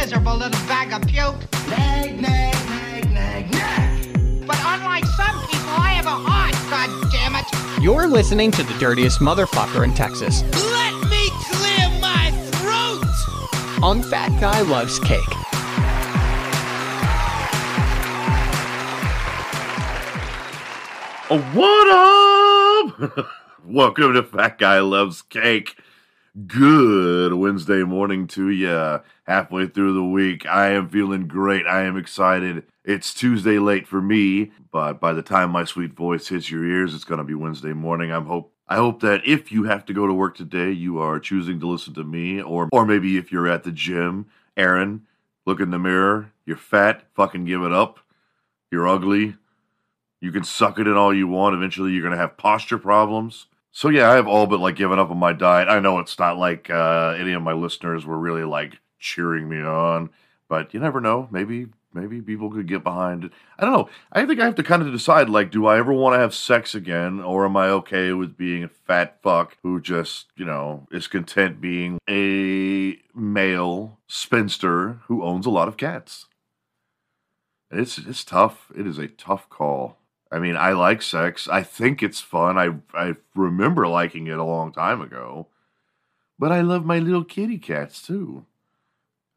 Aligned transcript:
miserable 0.00 0.36
little 0.36 0.60
bag 0.68 0.92
of 0.92 1.02
puke. 1.08 1.34
Nag, 1.68 2.20
nag, 2.20 2.54
nag, 2.68 3.10
nag, 3.10 3.50
nag. 3.50 4.46
But 4.46 4.56
unlike 4.62 5.04
some 5.04 5.40
people, 5.48 5.74
I 5.74 5.90
have 5.96 6.06
a 6.06 6.10
heart, 6.10 6.54
God 6.70 7.10
damn 7.10 7.34
it. 7.34 7.82
You're 7.82 8.06
listening 8.06 8.52
to 8.52 8.62
the 8.62 8.74
dirtiest 8.78 9.18
motherfucker 9.18 9.82
in 9.82 9.92
Texas 9.94 10.42
Let 10.42 10.94
me 11.10 11.28
clear 11.50 12.00
my 12.00 12.30
throat! 12.52 13.82
on 13.82 14.04
Fat 14.04 14.40
Guy 14.40 14.60
Loves 14.60 15.00
Cake. 15.00 15.18
Oh, 21.30 21.40
what 21.52 23.10
up? 23.18 23.26
Welcome 23.64 24.14
to 24.14 24.22
Fat 24.22 24.58
Guy 24.58 24.78
Loves 24.78 25.22
Cake. 25.22 25.76
Good 26.46 27.34
Wednesday 27.34 27.82
morning 27.82 28.28
to 28.28 28.48
you. 28.50 29.00
Halfway 29.28 29.66
through 29.66 29.92
the 29.92 30.04
week. 30.04 30.46
I 30.46 30.70
am 30.70 30.88
feeling 30.88 31.28
great. 31.28 31.66
I 31.66 31.82
am 31.82 31.98
excited. 31.98 32.64
It's 32.82 33.12
Tuesday 33.12 33.58
late 33.58 33.86
for 33.86 34.00
me, 34.00 34.52
but 34.72 34.94
by 35.00 35.12
the 35.12 35.20
time 35.20 35.50
my 35.50 35.64
sweet 35.64 35.92
voice 35.92 36.28
hits 36.28 36.50
your 36.50 36.64
ears, 36.64 36.94
it's 36.94 37.04
going 37.04 37.18
to 37.18 37.24
be 37.24 37.34
Wednesday 37.34 37.74
morning. 37.74 38.10
I'm 38.10 38.24
hope 38.24 38.54
I 38.68 38.76
hope 38.76 39.00
that 39.00 39.26
if 39.26 39.52
you 39.52 39.64
have 39.64 39.84
to 39.84 39.92
go 39.92 40.06
to 40.06 40.14
work 40.14 40.34
today, 40.34 40.70
you 40.70 40.98
are 40.98 41.20
choosing 41.20 41.60
to 41.60 41.68
listen 41.68 41.92
to 41.94 42.04
me 42.04 42.40
or 42.40 42.70
or 42.72 42.86
maybe 42.86 43.18
if 43.18 43.30
you're 43.30 43.48
at 43.48 43.64
the 43.64 43.70
gym, 43.70 44.28
Aaron, 44.56 45.06
look 45.44 45.60
in 45.60 45.70
the 45.72 45.78
mirror. 45.78 46.32
You're 46.46 46.56
fat, 46.56 47.04
fucking 47.14 47.44
give 47.44 47.60
it 47.60 47.72
up. 47.72 48.00
You're 48.70 48.88
ugly. 48.88 49.36
You 50.22 50.32
can 50.32 50.44
suck 50.44 50.78
it 50.78 50.86
in 50.86 50.94
all 50.96 51.12
you 51.12 51.28
want. 51.28 51.54
Eventually, 51.54 51.92
you're 51.92 52.02
going 52.02 52.12
to 52.12 52.18
have 52.18 52.38
posture 52.38 52.78
problems. 52.78 53.44
So, 53.72 53.90
yeah, 53.90 54.10
I 54.10 54.14
have 54.14 54.26
all 54.26 54.46
but 54.46 54.60
like 54.60 54.76
given 54.76 54.98
up 54.98 55.10
on 55.10 55.18
my 55.18 55.34
diet. 55.34 55.68
I 55.68 55.80
know 55.80 55.98
it's 55.98 56.18
not 56.18 56.38
like 56.38 56.70
uh, 56.70 57.14
any 57.18 57.34
of 57.34 57.42
my 57.42 57.52
listeners 57.52 58.06
were 58.06 58.18
really 58.18 58.44
like 58.44 58.78
cheering 58.98 59.48
me 59.48 59.60
on, 59.60 60.10
but 60.48 60.72
you 60.74 60.80
never 60.80 61.00
know. 61.00 61.28
Maybe, 61.30 61.66
maybe 61.92 62.20
people 62.20 62.50
could 62.50 62.66
get 62.66 62.82
behind 62.82 63.24
it. 63.24 63.32
I 63.58 63.64
don't 63.64 63.72
know. 63.72 63.88
I 64.12 64.24
think 64.26 64.40
I 64.40 64.44
have 64.44 64.54
to 64.56 64.62
kind 64.62 64.82
of 64.82 64.92
decide 64.92 65.28
like, 65.28 65.50
do 65.50 65.66
I 65.66 65.78
ever 65.78 65.92
want 65.92 66.14
to 66.14 66.20
have 66.20 66.34
sex 66.34 66.74
again, 66.74 67.20
or 67.20 67.44
am 67.44 67.56
I 67.56 67.68
okay 67.68 68.12
with 68.12 68.36
being 68.36 68.64
a 68.64 68.68
fat 68.68 69.18
fuck 69.22 69.56
who 69.62 69.80
just, 69.80 70.26
you 70.36 70.44
know, 70.44 70.86
is 70.90 71.06
content 71.06 71.60
being 71.60 71.98
a 72.08 72.98
male 73.14 73.98
spinster 74.06 75.00
who 75.06 75.22
owns 75.22 75.46
a 75.46 75.50
lot 75.50 75.68
of 75.68 75.76
cats? 75.76 76.26
It's 77.70 77.98
it's 77.98 78.24
tough. 78.24 78.70
It 78.76 78.86
is 78.86 78.98
a 78.98 79.08
tough 79.08 79.48
call. 79.50 79.98
I 80.30 80.38
mean, 80.38 80.56
I 80.56 80.72
like 80.72 81.02
sex. 81.02 81.48
I 81.48 81.62
think 81.62 82.02
it's 82.02 82.20
fun. 82.20 82.58
I 82.58 82.74
I 82.98 83.14
remember 83.34 83.86
liking 83.86 84.26
it 84.26 84.38
a 84.38 84.44
long 84.44 84.72
time 84.72 85.00
ago. 85.00 85.48
But 86.38 86.52
I 86.52 86.60
love 86.60 86.84
my 86.84 86.98
little 86.98 87.24
kitty 87.24 87.58
cats 87.58 88.00
too. 88.00 88.46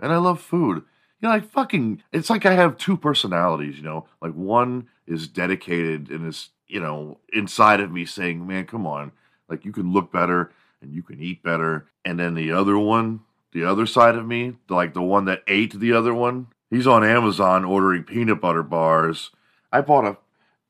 And 0.01 0.11
I 0.11 0.17
love 0.17 0.41
food. 0.41 0.83
You 1.21 1.27
know, 1.27 1.29
like 1.29 1.49
fucking 1.49 2.03
it's 2.11 2.29
like 2.29 2.45
I 2.45 2.53
have 2.53 2.77
two 2.77 2.97
personalities, 2.97 3.77
you 3.77 3.83
know. 3.83 4.07
Like 4.21 4.33
one 4.33 4.89
is 5.05 5.27
dedicated 5.27 6.09
and 6.09 6.27
is, 6.27 6.49
you 6.67 6.79
know, 6.79 7.19
inside 7.31 7.79
of 7.79 7.91
me 7.91 8.05
saying, 8.05 8.45
"Man, 8.45 8.65
come 8.65 8.87
on. 8.87 9.11
Like 9.47 9.63
you 9.63 9.71
can 9.71 9.93
look 9.93 10.11
better 10.11 10.51
and 10.81 10.91
you 10.91 11.03
can 11.03 11.21
eat 11.21 11.43
better." 11.43 11.85
And 12.03 12.19
then 12.19 12.33
the 12.33 12.51
other 12.51 12.77
one, 12.77 13.21
the 13.51 13.63
other 13.63 13.85
side 13.85 14.15
of 14.15 14.25
me, 14.25 14.55
like 14.67 14.93
the 14.93 15.01
one 15.01 15.25
that 15.25 15.43
ate 15.47 15.79
the 15.79 15.93
other 15.93 16.13
one, 16.13 16.47
he's 16.71 16.87
on 16.87 17.03
Amazon 17.03 17.63
ordering 17.65 18.03
peanut 18.03 18.41
butter 18.41 18.63
bars. 18.63 19.29
I 19.71 19.81
bought 19.81 20.05
a 20.05 20.17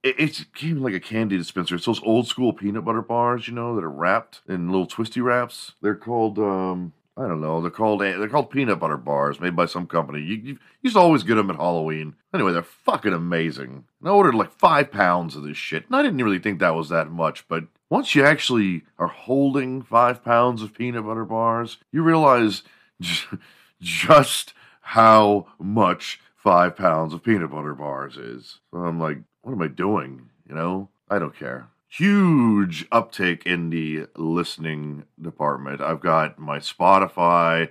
it, 0.03 0.19
it 0.19 0.45
came 0.53 0.81
like 0.81 0.93
a 0.93 0.99
candy 0.99 1.37
dispenser. 1.37 1.75
It's 1.75 1.85
those 1.85 2.03
old 2.03 2.27
school 2.27 2.53
peanut 2.53 2.85
butter 2.85 3.01
bars, 3.01 3.47
you 3.47 3.53
know, 3.53 3.75
that 3.75 3.83
are 3.83 3.89
wrapped 3.89 4.41
in 4.47 4.69
little 4.69 4.87
twisty 4.87 5.21
wraps. 5.21 5.73
They're 5.81 5.95
called 5.95 6.39
um 6.39 6.93
I 7.21 7.27
don't 7.27 7.41
know. 7.41 7.61
They're 7.61 7.69
called 7.69 8.01
they're 8.01 8.27
called 8.27 8.49
peanut 8.49 8.79
butter 8.79 8.97
bars, 8.97 9.39
made 9.39 9.55
by 9.55 9.67
some 9.67 9.85
company. 9.85 10.21
You, 10.21 10.35
you 10.35 10.57
used 10.81 10.95
to 10.95 10.99
always 10.99 11.23
get 11.23 11.35
them 11.35 11.51
at 11.51 11.57
Halloween. 11.57 12.15
Anyway, 12.33 12.51
they're 12.51 12.63
fucking 12.63 13.13
amazing. 13.13 13.85
And 13.99 14.09
I 14.09 14.11
ordered 14.11 14.33
like 14.33 14.51
five 14.51 14.91
pounds 14.91 15.35
of 15.35 15.43
this 15.43 15.57
shit, 15.57 15.85
and 15.85 15.95
I 15.95 16.01
didn't 16.01 16.23
really 16.23 16.39
think 16.39 16.59
that 16.59 16.75
was 16.75 16.89
that 16.89 17.11
much. 17.11 17.47
But 17.47 17.65
once 17.89 18.15
you 18.15 18.25
actually 18.25 18.83
are 18.97 19.07
holding 19.07 19.83
five 19.83 20.23
pounds 20.23 20.63
of 20.63 20.73
peanut 20.73 21.05
butter 21.05 21.25
bars, 21.25 21.77
you 21.91 22.01
realize 22.01 22.63
just 23.81 24.53
how 24.81 25.47
much 25.59 26.19
five 26.35 26.75
pounds 26.75 27.13
of 27.13 27.23
peanut 27.23 27.51
butter 27.51 27.75
bars 27.75 28.17
is. 28.17 28.59
So 28.71 28.79
I'm 28.79 28.99
like, 28.99 29.19
what 29.41 29.51
am 29.51 29.61
I 29.61 29.67
doing? 29.67 30.29
You 30.49 30.55
know, 30.55 30.89
I 31.09 31.19
don't 31.19 31.37
care. 31.37 31.67
Huge 31.93 32.87
uptake 32.89 33.45
in 33.45 33.69
the 33.69 34.07
listening 34.15 35.03
department. 35.21 35.81
I've 35.81 35.99
got 35.99 36.39
my 36.39 36.57
Spotify 36.59 37.69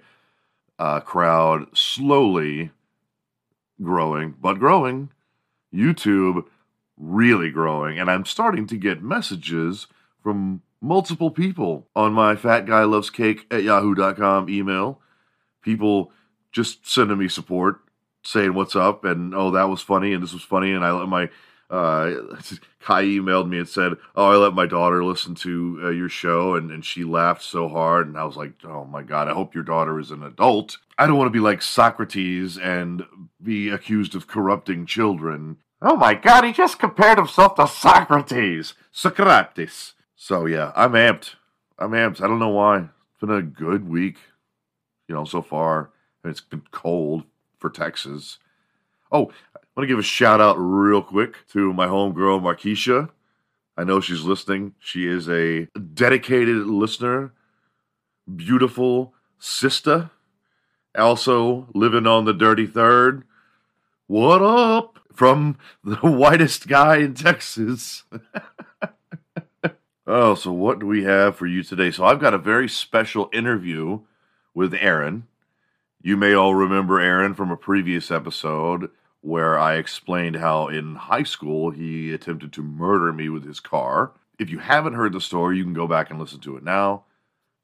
uh, 0.78 1.00
crowd 1.00 1.66
slowly 1.72 2.70
growing, 3.82 4.34
but 4.38 4.58
growing. 4.58 5.08
YouTube 5.74 6.44
really 6.98 7.50
growing. 7.50 7.98
And 7.98 8.10
I'm 8.10 8.26
starting 8.26 8.66
to 8.66 8.76
get 8.76 9.02
messages 9.02 9.86
from 10.22 10.60
multiple 10.82 11.30
people 11.30 11.88
on 11.96 12.12
my 12.12 12.36
fat 12.36 12.66
guy 12.66 12.84
loves 12.84 13.08
cake 13.08 13.46
at 13.50 13.62
yahoo.com 13.62 14.50
email. 14.50 15.00
People 15.62 16.12
just 16.52 16.86
sending 16.86 17.16
me 17.16 17.28
support, 17.28 17.80
saying 18.22 18.52
what's 18.52 18.76
up, 18.76 19.02
and 19.06 19.34
oh, 19.34 19.50
that 19.52 19.70
was 19.70 19.80
funny, 19.80 20.12
and 20.12 20.22
this 20.22 20.34
was 20.34 20.42
funny, 20.42 20.72
and 20.72 20.84
I 20.84 20.90
let 20.90 21.08
my 21.08 21.30
uh, 21.70 22.36
Kai 22.80 23.04
emailed 23.04 23.48
me 23.48 23.58
and 23.58 23.68
said, 23.68 23.92
"Oh, 24.16 24.32
I 24.32 24.36
let 24.36 24.54
my 24.54 24.66
daughter 24.66 25.04
listen 25.04 25.34
to 25.36 25.80
uh, 25.84 25.90
your 25.90 26.08
show, 26.08 26.54
and, 26.54 26.70
and 26.70 26.84
she 26.84 27.04
laughed 27.04 27.42
so 27.42 27.68
hard." 27.68 28.08
And 28.08 28.18
I 28.18 28.24
was 28.24 28.36
like, 28.36 28.52
"Oh 28.64 28.84
my 28.84 29.02
god, 29.02 29.28
I 29.28 29.34
hope 29.34 29.54
your 29.54 29.64
daughter 29.64 29.98
is 30.00 30.10
an 30.10 30.22
adult. 30.22 30.78
I 30.98 31.06
don't 31.06 31.16
want 31.16 31.28
to 31.28 31.38
be 31.38 31.38
like 31.38 31.62
Socrates 31.62 32.58
and 32.58 33.04
be 33.42 33.68
accused 33.68 34.14
of 34.14 34.26
corrupting 34.26 34.86
children." 34.86 35.58
Oh 35.80 35.96
my 35.96 36.14
god, 36.14 36.44
he 36.44 36.52
just 36.52 36.78
compared 36.78 37.18
himself 37.18 37.54
to 37.54 37.66
Socrates, 37.66 38.74
Socrates. 38.90 39.94
So 40.14 40.46
yeah, 40.46 40.72
I'm 40.74 40.92
amped. 40.92 41.36
I'm 41.78 41.92
amped. 41.92 42.20
I 42.20 42.26
don't 42.26 42.38
know 42.38 42.50
why. 42.50 42.78
It's 42.78 43.20
been 43.20 43.30
a 43.30 43.42
good 43.42 43.88
week, 43.88 44.18
you 45.08 45.14
know, 45.14 45.24
so 45.24 45.40
far. 45.40 45.90
And 46.22 46.30
it's 46.30 46.42
been 46.42 46.62
cold 46.70 47.22
for 47.56 47.70
Texas. 47.70 48.38
Oh, 49.12 49.32
I 49.54 49.60
want 49.76 49.84
to 49.84 49.86
give 49.86 49.98
a 49.98 50.02
shout 50.02 50.40
out 50.40 50.56
real 50.56 51.02
quick 51.02 51.46
to 51.48 51.72
my 51.72 51.86
homegirl, 51.86 52.40
Markeisha. 52.40 53.10
I 53.76 53.84
know 53.84 54.00
she's 54.00 54.22
listening. 54.22 54.74
She 54.78 55.06
is 55.06 55.28
a 55.28 55.66
dedicated 55.94 56.66
listener, 56.66 57.32
beautiful 58.36 59.14
sister, 59.38 60.10
also 60.96 61.68
living 61.74 62.06
on 62.06 62.24
the 62.24 62.34
dirty 62.34 62.66
third. 62.66 63.24
What 64.06 64.42
up? 64.42 64.98
From 65.12 65.58
the 65.82 65.96
whitest 66.02 66.68
guy 66.68 66.98
in 66.98 67.14
Texas. 67.14 68.04
oh, 70.06 70.34
so 70.34 70.52
what 70.52 70.78
do 70.78 70.86
we 70.86 71.04
have 71.04 71.36
for 71.36 71.46
you 71.46 71.62
today? 71.62 71.90
So 71.90 72.04
I've 72.04 72.20
got 72.20 72.34
a 72.34 72.38
very 72.38 72.68
special 72.68 73.28
interview 73.32 74.00
with 74.54 74.72
Aaron. 74.74 75.26
You 76.02 76.16
may 76.16 76.32
all 76.32 76.54
remember 76.54 76.98
Aaron 76.98 77.34
from 77.34 77.50
a 77.50 77.58
previous 77.58 78.10
episode 78.10 78.90
where 79.20 79.58
I 79.58 79.74
explained 79.74 80.36
how 80.36 80.68
in 80.68 80.94
high 80.94 81.24
school 81.24 81.70
he 81.70 82.14
attempted 82.14 82.54
to 82.54 82.62
murder 82.62 83.12
me 83.12 83.28
with 83.28 83.44
his 83.44 83.60
car. 83.60 84.12
If 84.38 84.48
you 84.48 84.60
haven't 84.60 84.94
heard 84.94 85.12
the 85.12 85.20
story, 85.20 85.58
you 85.58 85.64
can 85.64 85.74
go 85.74 85.86
back 85.86 86.08
and 86.08 86.18
listen 86.18 86.40
to 86.40 86.56
it 86.56 86.62
now. 86.62 87.04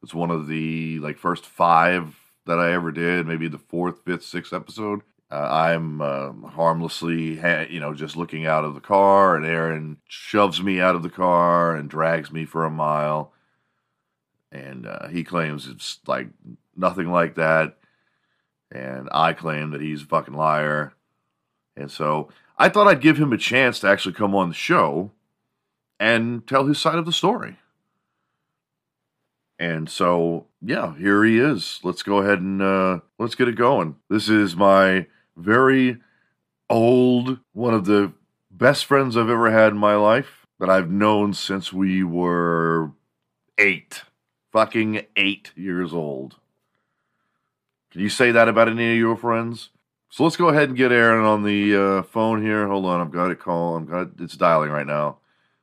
It's 0.02 0.12
one 0.12 0.30
of 0.30 0.48
the 0.48 0.98
like 0.98 1.16
first 1.16 1.46
five 1.46 2.14
that 2.44 2.58
I 2.58 2.72
ever 2.72 2.92
did, 2.92 3.26
maybe 3.26 3.48
the 3.48 3.56
fourth, 3.56 4.04
fifth, 4.04 4.24
sixth 4.24 4.52
episode. 4.52 5.00
Uh, 5.30 5.48
I'm 5.50 6.02
uh, 6.02 6.32
harmlessly, 6.50 7.38
ha- 7.38 7.66
you 7.70 7.80
know, 7.80 7.94
just 7.94 8.18
looking 8.18 8.44
out 8.44 8.64
of 8.64 8.74
the 8.74 8.80
car, 8.82 9.34
and 9.34 9.46
Aaron 9.46 9.96
shoves 10.06 10.62
me 10.62 10.78
out 10.78 10.94
of 10.94 11.02
the 11.02 11.08
car 11.08 11.74
and 11.74 11.88
drags 11.88 12.30
me 12.30 12.44
for 12.44 12.64
a 12.64 12.70
mile. 12.70 13.32
And 14.52 14.86
uh, 14.86 15.08
he 15.08 15.24
claims 15.24 15.66
it's 15.66 16.00
like 16.06 16.28
nothing 16.76 17.10
like 17.10 17.36
that. 17.36 17.78
And 18.76 19.08
I 19.10 19.32
claim 19.32 19.70
that 19.70 19.80
he's 19.80 20.02
a 20.02 20.06
fucking 20.06 20.34
liar. 20.34 20.92
And 21.76 21.90
so 21.90 22.28
I 22.58 22.68
thought 22.68 22.86
I'd 22.86 23.00
give 23.00 23.16
him 23.16 23.32
a 23.32 23.38
chance 23.38 23.80
to 23.80 23.88
actually 23.88 24.14
come 24.14 24.34
on 24.34 24.48
the 24.48 24.54
show 24.54 25.12
and 25.98 26.46
tell 26.46 26.66
his 26.66 26.78
side 26.78 26.98
of 26.98 27.06
the 27.06 27.12
story. 27.12 27.56
And 29.58 29.88
so, 29.88 30.46
yeah, 30.60 30.94
here 30.96 31.24
he 31.24 31.38
is. 31.38 31.80
Let's 31.82 32.02
go 32.02 32.18
ahead 32.18 32.40
and 32.40 32.60
uh, 32.60 33.00
let's 33.18 33.34
get 33.34 33.48
it 33.48 33.56
going. 33.56 33.96
This 34.10 34.28
is 34.28 34.54
my 34.54 35.06
very 35.36 35.98
old, 36.68 37.38
one 37.54 37.72
of 37.72 37.86
the 37.86 38.12
best 38.50 38.84
friends 38.84 39.16
I've 39.16 39.30
ever 39.30 39.50
had 39.50 39.72
in 39.72 39.78
my 39.78 39.94
life 39.94 40.46
that 40.60 40.68
I've 40.68 40.90
known 40.90 41.32
since 41.32 41.72
we 41.72 42.02
were 42.02 42.92
eight, 43.56 44.02
fucking 44.52 45.06
eight 45.16 45.52
years 45.56 45.94
old. 45.94 46.36
Can 47.96 48.02
you 48.02 48.10
say 48.10 48.30
that 48.30 48.46
about 48.46 48.68
any 48.68 48.92
of 48.92 48.98
your 48.98 49.16
friends? 49.16 49.70
So 50.10 50.24
let's 50.24 50.36
go 50.36 50.50
ahead 50.50 50.68
and 50.68 50.76
get 50.76 50.92
Aaron 50.92 51.24
on 51.24 51.44
the 51.44 51.74
uh, 51.74 52.02
phone 52.02 52.42
here. 52.42 52.68
Hold 52.68 52.84
on, 52.84 53.00
I've 53.00 53.10
got 53.10 53.30
it 53.30 53.40
call. 53.40 53.74
I'm 53.74 53.86
got 53.86 54.10
it's 54.20 54.36
dialing 54.36 54.70
right 54.70 54.86
now. 54.86 55.16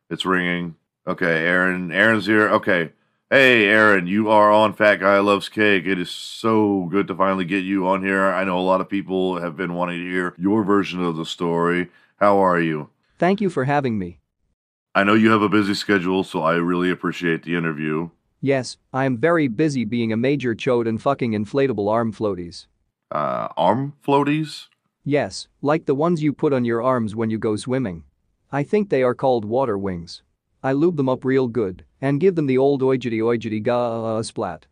It's 0.10 0.26
ringing. 0.26 0.74
Okay, 1.06 1.46
Aaron. 1.46 1.92
Aaron's 1.92 2.26
here. 2.26 2.50
Okay, 2.50 2.90
Hey, 3.30 3.66
Aaron, 3.66 4.08
you 4.08 4.32
are 4.32 4.52
on 4.52 4.74
Fat 4.74 4.96
Guy 4.96 5.20
Loves 5.20 5.48
Cake. 5.48 5.86
It 5.86 6.00
is 6.00 6.10
so 6.10 6.88
good 6.90 7.06
to 7.10 7.16
finally 7.16 7.46
get 7.46 7.64
you 7.64 7.88
on 7.88 8.02
here. 8.02 8.26
I 8.26 8.46
know 8.46 8.58
a 8.58 8.62
lot 8.62 8.82
of 8.82 8.90
people 8.90 9.40
have 9.40 9.56
been 9.56 9.76
wanting 9.76 10.00
to 10.00 10.10
hear 10.10 10.34
your 10.36 10.64
version 10.64 11.04
of 11.04 11.16
the 11.16 11.28
story. 11.28 11.92
How 12.16 12.40
are 12.40 12.60
you? 12.60 12.90
Thank 13.20 13.42
you 13.42 13.52
for 13.52 13.66
having 13.66 14.00
me. 14.00 14.18
I 14.96 15.04
know 15.04 15.14
you 15.14 15.30
have 15.30 15.44
a 15.44 15.50
busy 15.50 15.76
schedule, 15.76 16.24
so 16.24 16.42
I 16.42 16.56
really 16.56 16.90
appreciate 16.90 17.44
the 17.44 17.56
interview. 17.56 18.10
Yes, 18.46 18.76
I 18.92 19.06
am 19.06 19.16
very 19.16 19.48
busy 19.48 19.86
being 19.86 20.12
a 20.12 20.18
major 20.18 20.54
chode 20.54 20.86
and 20.86 21.02
fucking 21.02 21.32
inflatable 21.32 21.90
arm 21.90 22.12
floaties. 22.12 22.68
Uh, 23.10 23.48
arm 23.56 23.94
floaties? 24.06 24.68
Yes, 25.06 25.48
like 25.62 25.86
the 25.86 25.96
ones 25.96 26.22
you 26.22 26.34
put 26.34 26.52
on 26.52 26.66
your 26.66 26.84
arms 26.84 27.16
when 27.16 27.30
you 27.30 27.38
go 27.38 27.56
swimming. 27.56 28.04
I 28.52 28.64
think 28.64 28.90
they 28.90 29.02
are 29.02 29.16
called 29.16 29.46
water 29.46 29.78
wings. 29.78 30.24
I 30.62 30.74
lube 30.74 30.98
them 30.98 31.08
up 31.08 31.24
real 31.24 31.48
good 31.48 31.86
and 32.02 32.20
give 32.20 32.36
them 32.36 32.48
the 32.48 32.58
old 32.58 32.82
oijity 32.82 33.20
oijity 33.20 33.64
ga 33.64 34.22
splat. 34.24 34.66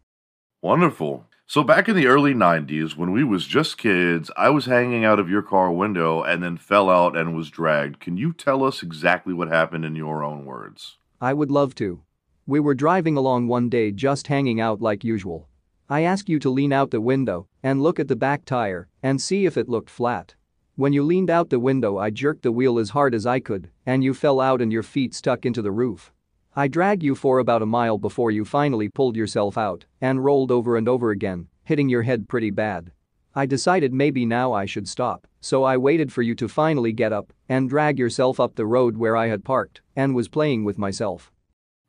Wonderful. 0.62 1.28
So 1.48 1.64
back 1.64 1.88
in 1.88 1.96
the 1.96 2.08
early 2.08 2.34
90s, 2.34 2.98
when 2.98 3.14
we 3.14 3.24
was 3.24 3.48
just 3.48 3.78
kids, 3.78 4.30
I 4.36 4.50
was 4.50 4.66
hanging 4.66 5.06
out 5.06 5.18
of 5.18 5.30
your 5.30 5.42
car 5.42 5.72
window 5.72 6.24
and 6.24 6.44
then 6.44 6.58
fell 6.58 6.90
out 6.90 7.16
and 7.16 7.38
was 7.38 7.50
dragged. 7.50 8.02
Can 8.02 8.18
you 8.18 8.34
tell 8.34 8.66
us 8.66 8.84
exactly 8.84 9.34
what 9.34 9.48
happened 9.48 9.86
in 9.86 9.96
your 9.96 10.26
own 10.26 10.44
words? 10.44 10.98
I 11.22 11.32
would 11.32 11.50
love 11.50 11.74
to. 11.76 12.02
We 12.48 12.60
were 12.60 12.74
driving 12.74 13.18
along 13.18 13.48
one 13.48 13.70
day 13.70 13.92
just 13.92 14.28
hanging 14.28 14.60
out 14.60 14.82
like 14.82 15.04
usual. 15.04 15.48
I 15.88 16.02
asked 16.02 16.28
you 16.28 16.40
to 16.40 16.50
lean 16.50 16.74
out 16.74 16.90
the 16.90 17.00
window 17.00 17.48
and 17.62 17.84
look 17.84 18.00
at 18.00 18.08
the 18.08 18.16
back 18.16 18.46
tire 18.46 18.88
and 19.04 19.22
see 19.22 19.46
if 19.46 19.58
it 19.58 19.70
looked 19.70 19.90
flat. 19.90 20.34
When 20.76 20.92
you 20.92 21.04
leaned 21.04 21.30
out 21.30 21.50
the 21.50 21.60
window 21.60 21.98
I 21.98 22.10
jerked 22.10 22.42
the 22.42 22.52
wheel 22.52 22.80
as 22.80 22.90
hard 22.90 23.14
as 23.14 23.26
I 23.26 23.40
could 23.40 23.70
and 23.86 24.04
you 24.04 24.14
fell 24.14 24.40
out 24.40 24.62
and 24.62 24.72
your 24.72 24.84
feet 24.84 25.14
stuck 25.14 25.46
into 25.46 25.62
the 25.62 25.72
roof. 25.72 26.12
I 26.56 26.68
dragged 26.68 27.04
you 27.04 27.14
for 27.14 27.40
about 27.40 27.62
a 27.62 27.66
mile 27.68 27.98
before 27.98 28.32
you 28.32 28.44
finally 28.44 28.90
pulled 28.90 29.16
yourself 29.16 29.58
out 29.58 29.86
and 30.02 30.26
rolled 30.26 30.52
over 30.52 30.78
and 30.78 30.90
over 30.90 31.12
again, 31.12 31.48
hitting 31.64 31.90
your 31.90 32.02
head 32.02 32.28
pretty 32.28 32.50
bad. 32.50 32.92
I 33.36 33.46
decided 33.46 33.94
maybe 33.94 34.26
now 34.26 34.52
I 34.52 34.66
should 34.66 34.90
stop, 34.90 35.28
so 35.40 35.64
I 35.64 35.78
waited 35.78 36.12
for 36.12 36.22
you 36.22 36.36
to 36.36 36.50
finally 36.50 36.92
get 36.92 37.14
up 37.14 37.32
and 37.48 37.70
drag 37.70 38.00
yourself 38.00 38.40
up 38.40 38.56
the 38.56 38.66
road 38.66 38.98
where 38.98 39.16
I 39.16 39.28
had 39.28 39.46
parked 39.46 39.82
and 39.96 40.16
was 40.16 40.28
playing 40.28 40.66
with 40.66 40.78
myself. 40.78 41.32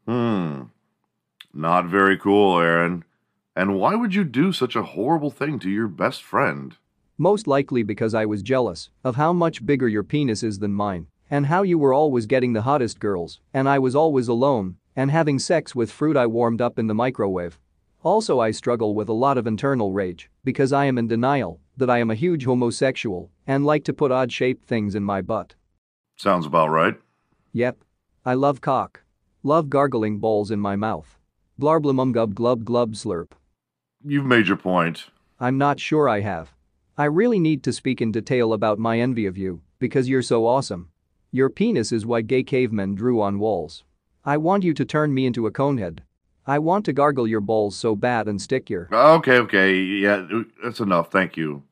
Hmm. 0.06 0.62
Not 1.54 1.86
very 1.86 2.16
cool, 2.18 2.58
Aaron. 2.58 3.04
And 3.54 3.78
why 3.78 3.94
would 3.94 4.14
you 4.14 4.24
do 4.24 4.52
such 4.52 4.74
a 4.76 4.82
horrible 4.82 5.30
thing 5.30 5.58
to 5.60 5.70
your 5.70 5.88
best 5.88 6.22
friend? 6.22 6.76
Most 7.18 7.46
likely 7.46 7.82
because 7.82 8.14
I 8.14 8.24
was 8.24 8.42
jealous 8.42 8.88
of 9.04 9.16
how 9.16 9.32
much 9.32 9.64
bigger 9.66 9.86
your 9.86 10.02
penis 10.02 10.42
is 10.42 10.58
than 10.58 10.72
mine 10.72 11.06
and 11.30 11.46
how 11.46 11.62
you 11.62 11.78
were 11.78 11.92
always 11.92 12.26
getting 12.26 12.52
the 12.52 12.62
hottest 12.62 12.98
girls 12.98 13.40
and 13.52 13.68
I 13.68 13.78
was 13.78 13.94
always 13.94 14.28
alone 14.28 14.76
and 14.96 15.10
having 15.10 15.38
sex 15.38 15.74
with 15.74 15.92
fruit 15.92 16.16
I 16.16 16.26
warmed 16.26 16.60
up 16.60 16.78
in 16.78 16.86
the 16.86 16.94
microwave. 16.94 17.58
Also 18.02 18.40
I 18.40 18.50
struggle 18.50 18.94
with 18.94 19.08
a 19.08 19.12
lot 19.12 19.38
of 19.38 19.46
internal 19.46 19.92
rage 19.92 20.30
because 20.42 20.72
I 20.72 20.86
am 20.86 20.98
in 20.98 21.06
denial 21.06 21.60
that 21.76 21.90
I 21.90 21.98
am 21.98 22.10
a 22.10 22.16
huge 22.16 22.44
homosexual 22.44 23.30
and 23.46 23.64
like 23.64 23.84
to 23.84 23.92
put 23.92 24.10
odd-shaped 24.10 24.66
things 24.66 24.94
in 24.94 25.04
my 25.04 25.20
butt. 25.20 25.54
Sounds 26.16 26.46
about 26.46 26.70
right. 26.70 26.96
Yep. 27.52 27.84
I 28.24 28.34
love 28.34 28.60
cock. 28.60 29.01
Love 29.44 29.68
gargling 29.68 30.18
balls 30.18 30.52
in 30.52 30.60
my 30.60 30.76
mouth. 30.76 31.18
Blarblumum 31.60 32.12
gub 32.12 32.32
glub 32.32 32.64
glub 32.64 32.94
slurp. 32.94 33.32
You've 34.04 34.24
made 34.24 34.46
your 34.46 34.56
point. 34.56 35.06
I'm 35.40 35.58
not 35.58 35.80
sure 35.80 36.08
I 36.08 36.20
have. 36.20 36.54
I 36.96 37.06
really 37.06 37.40
need 37.40 37.64
to 37.64 37.72
speak 37.72 38.00
in 38.00 38.12
detail 38.12 38.52
about 38.52 38.78
my 38.78 39.00
envy 39.00 39.26
of 39.26 39.36
you 39.36 39.60
because 39.80 40.08
you're 40.08 40.22
so 40.22 40.46
awesome. 40.46 40.90
Your 41.32 41.50
penis 41.50 41.90
is 41.90 42.06
why 42.06 42.20
gay 42.20 42.44
cavemen 42.44 42.94
drew 42.94 43.20
on 43.20 43.40
walls. 43.40 43.82
I 44.24 44.36
want 44.36 44.62
you 44.62 44.74
to 44.74 44.84
turn 44.84 45.12
me 45.12 45.26
into 45.26 45.48
a 45.48 45.50
conehead. 45.50 46.00
I 46.46 46.60
want 46.60 46.84
to 46.84 46.92
gargle 46.92 47.26
your 47.26 47.40
balls 47.40 47.74
so 47.74 47.96
bad 47.96 48.28
and 48.28 48.40
stick 48.40 48.70
your. 48.70 48.88
Okay, 48.92 49.38
okay. 49.38 49.74
Yeah, 49.74 50.24
that's 50.62 50.78
enough. 50.78 51.10
Thank 51.10 51.36
you. 51.36 51.64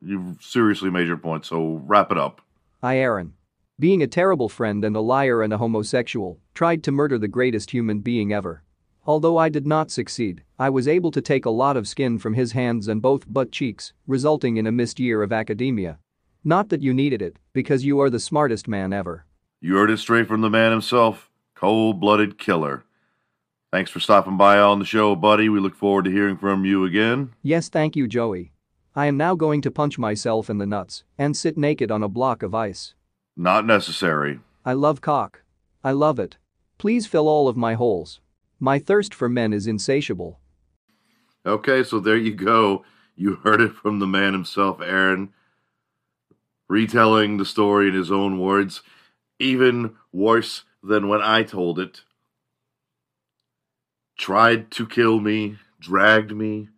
You've 0.00 0.42
seriously 0.42 0.88
made 0.88 1.08
your 1.08 1.18
point, 1.18 1.44
so 1.44 1.82
wrap 1.84 2.10
it 2.10 2.16
up. 2.16 2.40
I, 2.82 2.96
Aaron. 2.96 3.34
Being 3.82 4.00
a 4.00 4.06
terrible 4.06 4.48
friend 4.48 4.84
and 4.84 4.94
a 4.94 5.00
liar 5.00 5.42
and 5.42 5.52
a 5.52 5.58
homosexual, 5.58 6.38
tried 6.54 6.84
to 6.84 6.92
murder 6.92 7.18
the 7.18 7.26
greatest 7.26 7.72
human 7.72 7.98
being 7.98 8.32
ever. 8.32 8.62
Although 9.04 9.38
I 9.38 9.48
did 9.48 9.66
not 9.66 9.90
succeed, 9.90 10.44
I 10.56 10.70
was 10.70 10.86
able 10.86 11.10
to 11.10 11.20
take 11.20 11.46
a 11.46 11.50
lot 11.50 11.76
of 11.76 11.88
skin 11.88 12.20
from 12.20 12.34
his 12.34 12.52
hands 12.52 12.86
and 12.86 13.02
both 13.02 13.26
butt 13.26 13.50
cheeks, 13.50 13.92
resulting 14.06 14.56
in 14.56 14.68
a 14.68 14.70
missed 14.70 15.00
year 15.00 15.20
of 15.20 15.32
academia. 15.32 15.98
Not 16.44 16.68
that 16.68 16.80
you 16.80 16.94
needed 16.94 17.20
it, 17.22 17.40
because 17.52 17.84
you 17.84 17.98
are 17.98 18.08
the 18.08 18.20
smartest 18.20 18.68
man 18.68 18.92
ever. 18.92 19.26
You 19.60 19.74
heard 19.74 19.90
it 19.90 19.98
straight 19.98 20.28
from 20.28 20.42
the 20.42 20.48
man 20.48 20.70
himself. 20.70 21.28
Cold 21.56 21.98
blooded 21.98 22.38
killer. 22.38 22.84
Thanks 23.72 23.90
for 23.90 23.98
stopping 23.98 24.36
by 24.36 24.60
on 24.60 24.78
the 24.78 24.84
show, 24.84 25.16
buddy. 25.16 25.48
We 25.48 25.58
look 25.58 25.74
forward 25.74 26.04
to 26.04 26.12
hearing 26.12 26.36
from 26.36 26.64
you 26.64 26.84
again. 26.84 27.32
Yes, 27.42 27.68
thank 27.68 27.96
you, 27.96 28.06
Joey. 28.06 28.52
I 28.94 29.06
am 29.06 29.16
now 29.16 29.34
going 29.34 29.60
to 29.62 29.72
punch 29.72 29.98
myself 29.98 30.48
in 30.48 30.58
the 30.58 30.66
nuts 30.66 31.02
and 31.18 31.36
sit 31.36 31.58
naked 31.58 31.90
on 31.90 32.04
a 32.04 32.08
block 32.08 32.44
of 32.44 32.54
ice. 32.54 32.94
Not 33.36 33.64
necessary. 33.66 34.40
I 34.64 34.74
love 34.74 35.00
cock. 35.00 35.42
I 35.82 35.92
love 35.92 36.18
it. 36.18 36.36
Please 36.78 37.06
fill 37.06 37.28
all 37.28 37.48
of 37.48 37.56
my 37.56 37.74
holes. 37.74 38.20
My 38.60 38.78
thirst 38.78 39.14
for 39.14 39.28
men 39.28 39.52
is 39.52 39.66
insatiable. 39.66 40.38
Okay, 41.44 41.82
so 41.82 41.98
there 41.98 42.16
you 42.16 42.34
go. 42.34 42.84
You 43.16 43.36
heard 43.36 43.60
it 43.60 43.72
from 43.74 43.98
the 43.98 44.06
man 44.06 44.32
himself, 44.32 44.80
Aaron, 44.80 45.32
retelling 46.68 47.36
the 47.36 47.44
story 47.44 47.88
in 47.88 47.94
his 47.94 48.10
own 48.10 48.38
words, 48.38 48.82
even 49.38 49.96
worse 50.12 50.64
than 50.82 51.08
when 51.08 51.20
I 51.20 51.42
told 51.42 51.78
it. 51.78 52.02
Tried 54.16 54.70
to 54.72 54.86
kill 54.86 55.20
me, 55.20 55.58
dragged 55.80 56.32
me. 56.32 56.68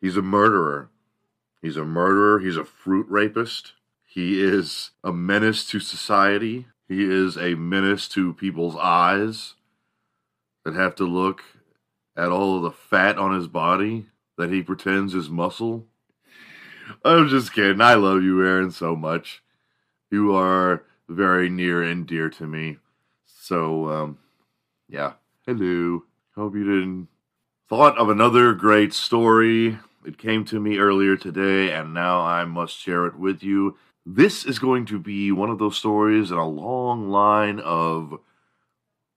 He's 0.00 0.16
a 0.16 0.22
murderer. 0.22 0.90
He's 1.60 1.76
a 1.76 1.84
murderer. 1.84 2.40
He's 2.40 2.56
a 2.56 2.64
fruit 2.64 3.06
rapist. 3.08 3.72
He 4.14 4.40
is 4.40 4.92
a 5.02 5.12
menace 5.12 5.68
to 5.70 5.80
society. 5.80 6.68
He 6.86 7.02
is 7.02 7.36
a 7.36 7.56
menace 7.56 8.06
to 8.10 8.32
people's 8.32 8.76
eyes 8.76 9.54
that 10.64 10.74
have 10.74 10.94
to 10.96 11.04
look 11.04 11.42
at 12.16 12.28
all 12.28 12.56
of 12.56 12.62
the 12.62 12.70
fat 12.70 13.18
on 13.18 13.34
his 13.34 13.48
body 13.48 14.06
that 14.38 14.52
he 14.52 14.62
pretends 14.62 15.14
is 15.14 15.28
muscle. 15.28 15.86
I'm 17.04 17.28
just 17.28 17.52
kidding. 17.52 17.80
I 17.80 17.94
love 17.94 18.22
you, 18.22 18.40
Aaron, 18.46 18.70
so 18.70 18.94
much. 18.94 19.42
You 20.12 20.32
are 20.36 20.84
very 21.08 21.48
near 21.48 21.82
and 21.82 22.06
dear 22.06 22.30
to 22.30 22.46
me. 22.46 22.78
So, 23.26 23.88
um, 23.90 24.18
yeah. 24.88 25.14
Hello. 25.44 26.04
Hope 26.36 26.54
you 26.54 26.62
didn't 26.62 27.08
thought 27.68 27.98
of 27.98 28.10
another 28.10 28.54
great 28.54 28.94
story. 28.94 29.76
It 30.04 30.18
came 30.18 30.44
to 30.46 30.60
me 30.60 30.78
earlier 30.78 31.16
today, 31.16 31.72
and 31.72 31.94
now 31.94 32.20
I 32.20 32.44
must 32.44 32.76
share 32.76 33.06
it 33.06 33.18
with 33.18 33.42
you. 33.42 33.76
This 34.04 34.44
is 34.44 34.58
going 34.58 34.84
to 34.86 34.98
be 34.98 35.32
one 35.32 35.48
of 35.48 35.58
those 35.58 35.76
stories 35.76 36.30
in 36.30 36.36
a 36.36 36.46
long 36.46 37.08
line 37.08 37.58
of 37.60 38.20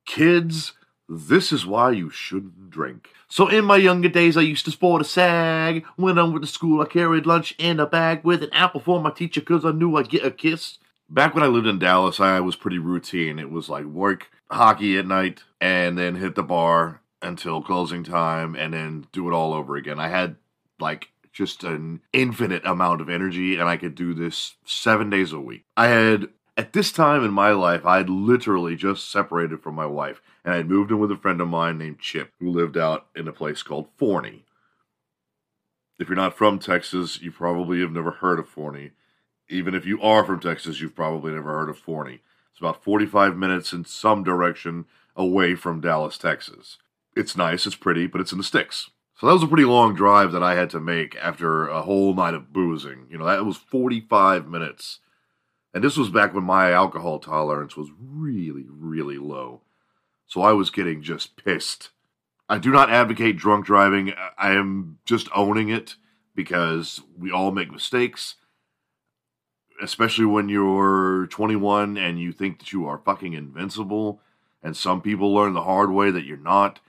kids. 0.06 0.74
This 1.10 1.52
is 1.52 1.66
why 1.66 1.92
you 1.92 2.10
shouldn't 2.10 2.70
drink. 2.70 3.10
So, 3.28 3.50
in 3.50 3.66
my 3.66 3.76
younger 3.76 4.08
days, 4.08 4.38
I 4.38 4.42
used 4.42 4.64
to 4.66 4.72
sport 4.72 5.02
a 5.02 5.06
sag. 5.06 5.86
When 5.98 6.18
I 6.18 6.24
went 6.24 6.42
to 6.42 6.48
school, 6.48 6.82
I 6.82 6.86
carried 6.86 7.26
lunch 7.26 7.54
in 7.58 7.82
a 7.82 7.86
bag 7.86 8.24
with 8.24 8.42
an 8.42 8.54
apple 8.54 8.80
for 8.80 9.02
my 9.02 9.12
teacher 9.12 9.42
because 9.42 9.66
I 9.66 9.72
knew 9.72 9.96
I'd 9.98 10.10
get 10.10 10.26
a 10.26 10.32
kiss. 10.32 10.78
Back 11.10 11.36
when 11.36 11.44
I 11.44 11.48
lived 11.48 11.68
in 11.68 11.80
Dallas, 11.80 12.20
I 12.20 12.40
was 12.40 12.56
pretty 12.56 12.80
routine. 12.80 13.40
It 13.40 13.52
was 13.52 13.70
like 13.70 13.86
work, 13.86 14.30
hockey 14.50 14.98
at 14.98 15.06
night, 15.06 15.44
and 15.60 15.98
then 15.98 16.16
hit 16.16 16.36
the 16.36 16.44
bar 16.44 17.02
until 17.22 17.62
closing 17.62 18.04
time, 18.04 18.56
and 18.56 18.74
then 18.74 19.08
do 19.12 19.28
it 19.30 19.34
all 19.34 19.54
over 19.54 19.76
again. 19.76 20.00
I 20.00 20.08
had 20.08 20.38
like 20.80 21.10
just 21.32 21.64
an 21.64 22.02
infinite 22.14 22.66
amount 22.66 23.02
of 23.02 23.10
energy, 23.10 23.56
and 23.56 23.70
I 23.70 23.78
could 23.78 23.96
do 23.96 24.14
this 24.14 24.56
seven 24.66 25.10
days 25.10 25.32
a 25.32 25.40
week. 25.40 25.66
I 25.76 25.88
had, 25.88 26.30
at 26.58 26.74
this 26.74 26.92
time 26.92 27.24
in 27.24 27.32
my 27.32 27.52
life, 27.52 27.86
I 27.86 27.98
had 27.98 28.10
literally 28.10 28.76
just 28.76 29.12
separated 29.12 29.62
from 29.62 29.76
my 29.76 29.86
wife, 29.86 30.20
and 30.44 30.54
I 30.54 30.58
had 30.58 30.70
moved 30.70 30.90
in 30.90 31.00
with 31.00 31.12
a 31.12 31.18
friend 31.18 31.40
of 31.40 31.48
mine 31.48 31.78
named 31.78 32.00
Chip, 32.00 32.32
who 32.40 32.50
lived 32.50 32.78
out 32.78 33.06
in 33.16 33.28
a 33.28 33.34
place 33.34 33.62
called 33.62 33.88
Forney. 33.98 34.46
If 36.00 36.10
you're 36.10 36.16
not 36.16 36.38
from 36.38 36.60
Texas, 36.60 37.22
you 37.22 37.32
probably 37.32 37.82
have 37.82 37.92
never 37.92 38.12
heard 38.12 38.40
of 38.40 38.50
Forney. 38.50 38.92
Even 39.50 39.76
if 39.76 39.86
you 39.86 40.02
are 40.02 40.26
from 40.26 40.40
Texas, 40.40 40.82
you've 40.82 40.96
probably 40.96 41.32
never 41.34 41.54
heard 41.54 41.70
of 41.70 41.78
Forney. 41.78 42.20
It's 42.52 42.60
about 42.60 42.84
45 42.84 43.38
minutes 43.38 43.74
in 43.74 43.86
some 43.86 44.24
direction 44.24 44.86
away 45.16 45.54
from 45.54 45.82
Dallas, 45.82 46.18
Texas. 46.18 46.78
It's 47.16 47.38
nice, 47.38 47.66
it's 47.66 47.76
pretty, 47.76 48.08
but 48.08 48.22
it's 48.22 48.32
in 48.32 48.40
the 48.40 48.44
sticks. 48.44 48.90
So 49.18 49.26
that 49.26 49.34
was 49.34 49.42
a 49.42 49.48
pretty 49.48 49.66
long 49.66 49.96
drive 49.96 50.32
that 50.34 50.44
I 50.44 50.54
had 50.54 50.70
to 50.70 50.80
make 50.80 51.16
after 51.16 51.68
a 51.68 51.82
whole 51.82 52.14
night 52.14 52.36
of 52.36 52.54
boozing. 52.54 53.08
You 53.10 53.18
know, 53.18 53.26
that 53.26 53.46
was 53.46 53.58
45 53.58 54.48
minutes. 54.48 55.00
And 55.74 55.84
this 55.84 55.98
was 55.98 56.10
back 56.10 56.36
when 56.36 56.44
my 56.44 56.72
alcohol 56.72 57.18
tolerance 57.18 57.76
was 57.76 57.90
really, 58.00 58.68
really 58.70 59.18
low. 59.18 59.62
So 60.28 60.42
I 60.42 60.54
was 60.54 60.70
getting 60.70 61.02
just 61.02 61.36
pissed. 61.36 61.90
I 62.48 62.60
do 62.60 62.70
not 62.72 62.92
advocate 62.92 63.38
drunk 63.38 63.66
driving. 63.66 64.14
I 64.38 64.52
am 64.52 65.00
just 65.04 65.30
owning 65.36 65.70
it 65.70 65.96
because 66.36 67.02
we 67.18 67.32
all 67.32 67.50
make 67.50 67.72
mistakes. 67.72 68.36
Especially 69.82 70.26
when 70.26 70.48
you're 70.48 71.26
21 71.32 71.98
and 71.98 72.20
you 72.20 72.32
think 72.32 72.60
that 72.60 72.72
you 72.72 72.86
are 72.86 73.00
fucking 73.00 73.34
invincible 73.34 74.22
And 74.62 74.78
some 74.78 75.02
people 75.02 75.34
learn 75.34 75.54
the 75.54 75.64
hard 75.64 75.92
way 75.92 76.12
that 76.12 76.26
you're 76.26 76.38
not. 76.38 76.82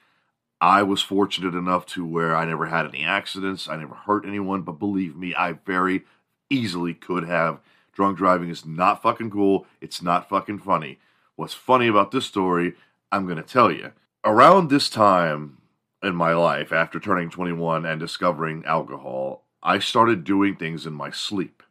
I 0.61 0.83
was 0.83 1.03
fortunate 1.03 1.55
enough 1.55 1.87
to 1.87 2.05
where 2.05 2.35
I 2.35 2.45
never 2.45 2.67
had 2.67 2.87
any 2.87 3.05
accidents. 3.05 3.69
I 3.69 3.77
never 3.77 3.95
hurt 3.95 4.27
anyone, 4.27 4.63
but 4.63 4.79
believe 4.79 5.17
me, 5.17 5.35
I 5.35 5.53
very 5.53 6.05
easily 6.51 6.95
could 6.95 7.25
have. 7.25 7.61
Drunk 7.93 8.19
driving 8.19 8.49
is 8.49 8.67
not 8.67 9.03
fucking 9.03 9.31
cool. 9.31 9.67
It's 9.81 10.03
not 10.03 10.29
fucking 10.29 10.59
funny. 10.59 10.99
What's 11.37 11.55
funny 11.55 11.87
about 11.87 12.11
this 12.11 12.27
story, 12.27 12.75
I'm 13.13 13.25
going 13.25 13.37
to 13.37 13.43
tell 13.43 13.71
you. 13.71 13.93
Around 14.25 14.69
this 14.69 14.91
time 14.91 15.59
in 16.03 16.17
my 16.17 16.33
life, 16.35 16.73
after 16.73 16.99
turning 16.99 17.31
21 17.31 17.87
and 17.87 18.01
discovering 18.01 18.65
alcohol, 18.65 19.45
I 19.63 19.79
started 19.79 20.25
doing 20.25 20.57
things 20.57 20.87
in 20.87 20.93
my 20.93 21.11
sleep. 21.11 21.63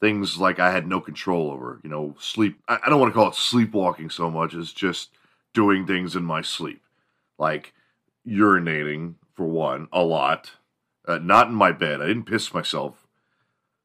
Things 0.00 0.38
like 0.38 0.58
I 0.58 0.72
had 0.72 0.86
no 0.86 1.00
control 1.00 1.50
over, 1.50 1.80
you 1.82 1.90
know, 1.90 2.14
sleep. 2.20 2.58
I 2.68 2.88
don't 2.88 3.00
want 3.00 3.12
to 3.12 3.14
call 3.14 3.28
it 3.28 3.34
sleepwalking 3.34 4.10
so 4.10 4.30
much 4.30 4.54
as 4.54 4.72
just 4.72 5.10
doing 5.54 5.86
things 5.86 6.14
in 6.14 6.24
my 6.24 6.42
sleep. 6.42 6.82
Like 7.38 7.72
urinating, 8.26 9.14
for 9.34 9.46
one, 9.46 9.88
a 9.92 10.02
lot. 10.02 10.52
Uh, 11.06 11.18
not 11.18 11.48
in 11.48 11.54
my 11.54 11.72
bed. 11.72 12.02
I 12.02 12.06
didn't 12.06 12.24
piss 12.24 12.52
myself. 12.52 13.06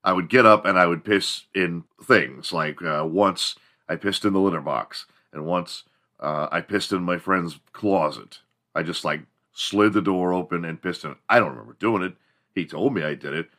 I 0.03 0.11
would 0.11 0.29
get 0.29 0.45
up 0.45 0.65
and 0.65 0.77
I 0.77 0.87
would 0.87 1.05
piss 1.05 1.43
in 1.55 1.85
things. 2.03 2.51
Like 2.51 2.81
uh, 2.81 3.05
once 3.07 3.55
I 3.87 3.95
pissed 3.95 4.25
in 4.25 4.33
the 4.33 4.39
litter 4.39 4.61
box, 4.61 5.05
and 5.31 5.45
once 5.45 5.83
uh, 6.19 6.47
I 6.51 6.61
pissed 6.61 6.91
in 6.91 7.03
my 7.03 7.17
friend's 7.17 7.59
closet. 7.71 8.39
I 8.73 8.83
just 8.83 9.05
like 9.05 9.21
slid 9.53 9.93
the 9.93 10.01
door 10.01 10.33
open 10.33 10.65
and 10.65 10.81
pissed 10.81 11.03
in. 11.03 11.15
I 11.29 11.39
don't 11.39 11.51
remember 11.51 11.75
doing 11.79 12.01
it. 12.03 12.15
He 12.55 12.65
told 12.65 12.93
me 12.93 13.03
I 13.03 13.15
did 13.15 13.33
it. 13.33 13.49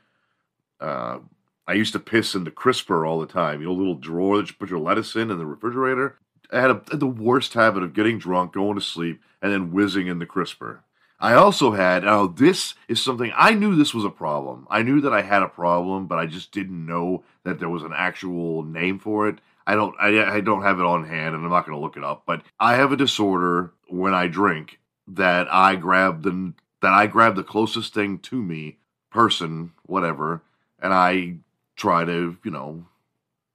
Uh, 0.80 1.18
I 1.66 1.74
used 1.74 1.92
to 1.92 1.98
piss 1.98 2.34
in 2.34 2.44
the 2.44 2.50
crisper 2.50 3.06
all 3.06 3.20
the 3.20 3.26
time. 3.26 3.60
You 3.60 3.68
know, 3.68 3.74
little 3.74 3.94
drawer 3.94 4.38
that 4.38 4.48
you 4.48 4.54
put 4.58 4.70
your 4.70 4.80
lettuce 4.80 5.14
in 5.14 5.30
in 5.30 5.38
the 5.38 5.46
refrigerator. 5.46 6.18
I 6.52 6.60
had, 6.60 6.70
a, 6.70 6.82
had 6.90 7.00
the 7.00 7.06
worst 7.06 7.54
habit 7.54 7.82
of 7.82 7.94
getting 7.94 8.18
drunk, 8.18 8.52
going 8.52 8.76
to 8.76 8.80
sleep, 8.80 9.22
and 9.42 9.52
then 9.52 9.72
whizzing 9.72 10.06
in 10.06 10.18
the 10.18 10.26
crisper. 10.26 10.82
I 11.20 11.34
also 11.34 11.72
had, 11.72 12.04
now 12.04 12.26
this 12.26 12.74
is 12.88 13.00
something, 13.00 13.32
I 13.34 13.54
knew 13.54 13.74
this 13.74 13.94
was 13.94 14.04
a 14.04 14.10
problem. 14.10 14.66
I 14.68 14.82
knew 14.82 15.00
that 15.00 15.12
I 15.12 15.22
had 15.22 15.42
a 15.42 15.48
problem, 15.48 16.06
but 16.06 16.18
I 16.18 16.26
just 16.26 16.52
didn't 16.52 16.84
know 16.84 17.22
that 17.44 17.58
there 17.58 17.68
was 17.68 17.82
an 17.82 17.94
actual 17.96 18.62
name 18.62 18.98
for 18.98 19.28
it. 19.28 19.38
I 19.66 19.74
don't, 19.74 19.94
I, 19.98 20.36
I 20.36 20.40
don't 20.40 20.62
have 20.62 20.78
it 20.78 20.84
on 20.84 21.06
hand 21.06 21.34
and 21.34 21.44
I'm 21.44 21.50
not 21.50 21.64
going 21.66 21.78
to 21.78 21.82
look 21.82 21.96
it 21.96 22.04
up, 22.04 22.24
but 22.26 22.42
I 22.60 22.74
have 22.74 22.92
a 22.92 22.96
disorder 22.96 23.72
when 23.88 24.12
I 24.12 24.26
drink 24.26 24.80
that 25.08 25.46
I 25.50 25.76
grab 25.76 26.22
the, 26.22 26.52
that 26.82 26.92
I 26.92 27.06
grab 27.06 27.36
the 27.36 27.42
closest 27.42 27.94
thing 27.94 28.18
to 28.18 28.42
me, 28.42 28.76
person, 29.10 29.72
whatever, 29.86 30.42
and 30.78 30.92
I 30.92 31.36
try 31.76 32.04
to, 32.04 32.36
you 32.44 32.50
know, 32.50 32.84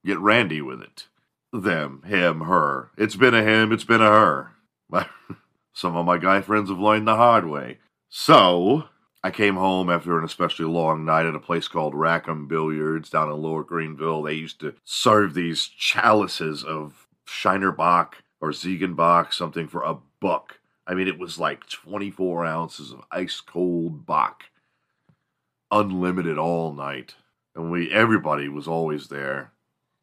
get 0.04 0.18
randy 0.18 0.62
with 0.62 0.82
it. 0.82 1.06
Them, 1.52 2.04
him, 2.04 2.42
her. 2.42 2.92
It's 2.98 3.16
been 3.16 3.34
a 3.34 3.44
him, 3.44 3.72
it's 3.72 3.84
been 3.84 4.02
a 4.02 4.06
her. 4.06 4.52
Some 5.74 5.96
of 5.96 6.06
my 6.06 6.18
guy 6.18 6.42
friends 6.42 6.70
have 6.70 6.80
learned 6.80 7.08
the 7.08 7.16
hard 7.16 7.48
way. 7.48 7.80
So, 8.10 8.86
I 9.24 9.32
came 9.32 9.56
home 9.56 9.90
after 9.90 10.18
an 10.18 10.24
especially 10.24 10.66
long 10.66 11.04
night 11.06 11.26
at 11.26 11.36
a 11.36 11.40
place 11.40 11.68
called 11.68 11.94
Rackham 11.94 12.48
Billiards 12.48 13.10
down 13.10 13.30
in 13.30 13.42
Lower 13.42 13.64
Greenville. 13.64 14.24
They 14.24 14.34
used 14.34 14.60
to 14.62 14.76
serve 14.84 15.34
these 15.34 15.68
chalices 15.68 16.64
of 16.64 17.08
Shiner 17.26 17.72
Bock 17.72 18.24
or 18.40 18.52
Ziegenbock, 18.52 19.34
something 19.34 19.68
for 19.68 19.84
a 19.84 19.98
buck. 20.22 20.60
I 20.88 20.94
mean, 20.94 21.08
it 21.08 21.20
was 21.20 21.38
like 21.38 21.68
24 21.70 22.46
ounces 22.46 22.92
of 22.92 23.04
ice 23.12 23.42
cold 23.42 24.06
Bock, 24.06 24.46
unlimited 25.70 26.38
all 26.38 26.74
night. 26.74 27.16
And 27.56 27.70
we, 27.70 27.92
everybody 27.92 28.48
was 28.48 28.68
always 28.68 29.10
there. 29.10 29.52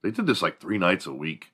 They 0.07 0.13
did 0.13 0.27
this 0.29 0.41
like 0.41 0.61
three 0.61 0.79
nights 0.79 1.07
a 1.07 1.13
week. 1.13 1.53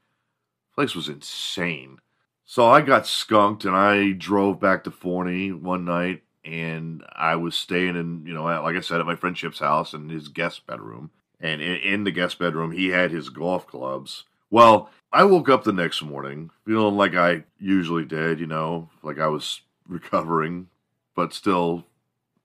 Place 0.74 0.94
was 0.94 1.08
insane. 1.08 1.96
So 2.44 2.68
I 2.68 2.82
got 2.82 3.06
skunked 3.06 3.64
and 3.64 3.74
I 3.74 4.12
drove 4.12 4.60
back 4.60 4.84
to 4.84 4.90
Forney 4.90 5.52
one 5.52 5.86
night 5.86 6.22
and 6.44 7.02
I 7.14 7.36
was 7.36 7.54
staying 7.56 7.96
in, 7.96 8.26
you 8.26 8.34
know, 8.34 8.42
like 8.42 8.76
I 8.76 8.80
said, 8.80 9.00
at 9.00 9.06
my 9.06 9.16
friend 9.16 9.34
Chip's 9.34 9.60
house 9.60 9.94
in 9.94 10.10
his 10.10 10.28
guest 10.28 10.66
bedroom. 10.66 11.12
And 11.40 11.62
in 11.62 12.04
the 12.04 12.10
guest 12.10 12.38
bedroom, 12.38 12.72
he 12.72 12.88
had 12.88 13.10
his 13.10 13.30
golf 13.30 13.66
clubs. 13.66 14.24
Well, 14.50 14.90
I 15.14 15.24
woke 15.24 15.48
up 15.48 15.64
the 15.64 15.72
next 15.72 16.02
morning 16.02 16.50
feeling 16.66 16.98
like 16.98 17.14
I 17.14 17.44
usually 17.58 18.04
did, 18.04 18.38
you 18.38 18.46
know, 18.46 18.90
like 19.02 19.18
I 19.18 19.28
was 19.28 19.62
recovering, 19.88 20.68
but 21.16 21.32
still 21.32 21.86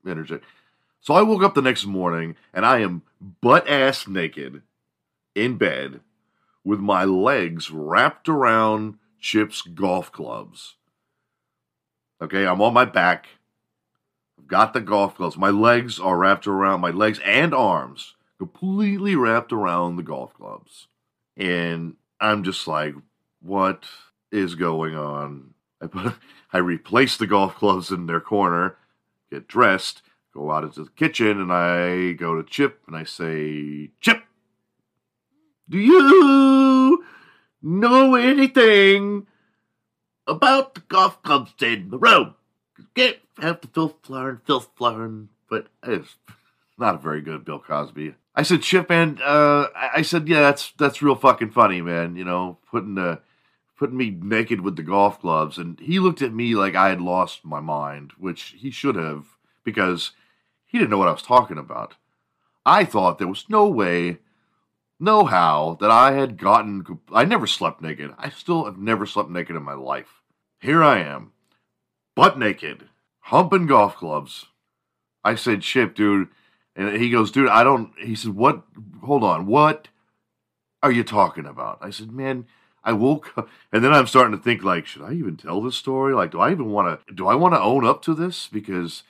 energetic. 0.06 0.44
So 1.02 1.16
I 1.16 1.22
woke 1.24 1.44
up 1.44 1.54
the 1.54 1.62
next 1.62 1.86
morning 1.86 2.38
and 2.54 2.66
I 2.66 2.80
am 2.80 3.02
butt 3.42 3.68
ass 3.68 4.08
naked 4.08 4.62
in 5.38 5.58
bed 5.58 6.02
with 6.64 6.80
my 6.80 7.06
legs 7.06 7.72
wrapped 7.72 8.28
around 8.28 8.96
Chip's 9.20 9.62
golf 9.62 10.12
clubs. 10.12 10.76
Okay, 12.22 12.46
I'm 12.46 12.62
on 12.62 12.74
my 12.74 12.86
back. 12.86 13.28
I've 14.38 14.48
got 14.48 14.74
the 14.74 14.82
golf 14.82 15.16
clubs. 15.16 15.38
My 15.38 15.50
legs 15.50 16.00
are 16.00 16.18
wrapped 16.18 16.48
around 16.48 16.82
my 16.82 16.90
legs 16.90 17.20
and 17.24 17.54
arms, 17.54 18.16
completely 18.38 19.16
wrapped 19.16 19.54
around 19.54 19.96
the 19.96 20.04
golf 20.04 20.34
clubs. 20.34 20.88
And 21.38 21.96
I'm 22.20 22.44
just 22.44 22.68
like, 22.68 22.96
what 23.42 23.86
is 24.32 24.56
going 24.56 24.96
on? 24.96 25.54
I 25.82 25.88
put 25.88 26.16
I 26.54 26.60
replace 26.60 27.18
the 27.18 27.28
golf 27.28 27.56
clubs 27.56 27.92
in 27.92 28.08
their 28.08 28.22
corner, 28.22 28.78
get 29.30 29.48
dressed, 29.48 30.02
go 30.34 30.52
out 30.52 30.64
into 30.64 30.86
the 30.86 30.90
kitchen, 30.92 31.42
and 31.42 31.52
I 31.52 32.14
go 32.14 32.36
to 32.36 32.44
Chip 32.44 32.82
and 32.88 32.96
I 32.96 33.04
say, 33.04 33.92
Chip, 34.00 34.24
do 35.70 35.78
you 35.78 37.04
know 37.62 38.16
anything 38.16 39.28
about 40.26 40.76
the 40.76 40.82
golf 40.82 41.22
clubs 41.24 41.54
in 41.62 41.90
the 41.90 41.98
room? 41.98 42.36
Get 42.94 43.22
have 43.40 43.62
the 43.62 43.68
filth 43.68 44.02
flurn, 44.04 44.42
filth 44.46 44.70
flurn, 44.78 45.28
but 45.50 45.68
it's 45.84 46.16
not 46.78 46.96
a 46.96 47.00
very 47.00 47.22
good 47.22 47.46
Bill 47.46 47.60
Cosby. 47.60 48.16
I 48.36 48.44
said, 48.44 48.62
Chip, 48.62 48.90
man, 48.90 49.20
uh, 49.24 49.68
I 49.76 50.04
said, 50.04 50.28
yeah, 50.28 50.42
that's 50.42 50.72
that's 50.78 51.02
real 51.02 51.16
fucking 51.16 51.52
funny, 51.52 51.82
man. 51.82 52.16
You 52.16 52.24
know, 52.24 52.60
putting 52.70 52.96
the 52.96 53.20
putting 53.78 53.98
me 53.98 54.10
naked 54.10 54.62
with 54.62 54.76
the 54.76 54.84
golf 54.84 55.20
clubs, 55.20 55.58
and 55.58 55.80
he 55.80 56.00
looked 56.00 56.22
at 56.22 56.34
me 56.34 56.56
like 56.56 56.76
I 56.76 56.90
had 56.90 57.02
lost 57.02 57.46
my 57.46 57.60
mind, 57.60 58.12
which 58.18 58.56
he 58.58 58.72
should 58.72 58.96
have, 58.96 59.26
because 59.64 60.12
he 60.66 60.78
didn't 60.78 60.92
know 60.92 60.98
what 60.98 61.08
I 61.08 61.14
was 61.14 61.22
talking 61.22 61.58
about. 61.58 61.96
I 62.66 62.86
thought 62.86 63.18
there 63.18 63.28
was 63.28 63.46
no 63.50 63.68
way, 63.68 64.20
no 65.00 65.26
how 65.26 65.78
that 65.80 65.92
I 65.92 66.14
had 66.14 66.38
gotten. 66.38 67.00
I 67.12 67.26
never 67.26 67.48
slept 67.48 67.82
naked. 67.82 68.14
I 68.18 68.30
still 68.30 68.66
have 68.66 68.78
never 68.78 69.06
slept 69.06 69.30
naked 69.30 69.56
in 69.56 69.64
my 69.64 69.74
life. 69.74 70.22
Here 70.60 70.84
I 70.84 71.00
am, 71.00 71.34
butt 72.16 72.40
naked, 72.40 72.90
humping 73.20 73.68
golf 73.68 73.96
clubs. 73.96 74.46
I 75.24 75.36
said, 75.36 75.62
Chip, 75.62 75.96
dude. 75.96 76.30
And 76.78 77.02
he 77.02 77.10
goes, 77.10 77.32
dude, 77.32 77.50
I 77.50 77.64
don't. 77.64 77.92
He 78.00 78.16
said, 78.16 78.36
what? 78.36 78.62
Hold 79.04 79.24
on. 79.24 79.48
What 79.48 79.88
are 80.84 80.92
you 80.92 81.04
talking 81.04 81.48
about? 81.48 81.80
I 81.82 81.90
said, 81.90 82.12
man, 82.12 82.46
I 82.84 82.94
woke 82.94 83.36
up. 83.36 83.50
And 83.74 83.84
then 83.84 83.92
I'm 83.92 84.06
starting 84.06 84.38
to 84.38 84.42
think, 84.42 84.64
like, 84.64 84.86
should 84.86 85.02
I 85.02 85.14
even 85.14 85.38
tell 85.38 85.60
this 85.60 85.76
story? 85.76 86.14
Like, 86.14 86.30
do 86.30 86.40
I 86.40 86.52
even 86.52 86.70
want 86.70 87.08
to, 87.08 87.14
do 87.14 87.28
I 87.28 87.34
want 87.34 87.56
to 87.56 87.60
own 87.60 87.84
up 87.84 88.04
to 88.04 88.14
this? 88.14 88.48
Because 88.48 89.02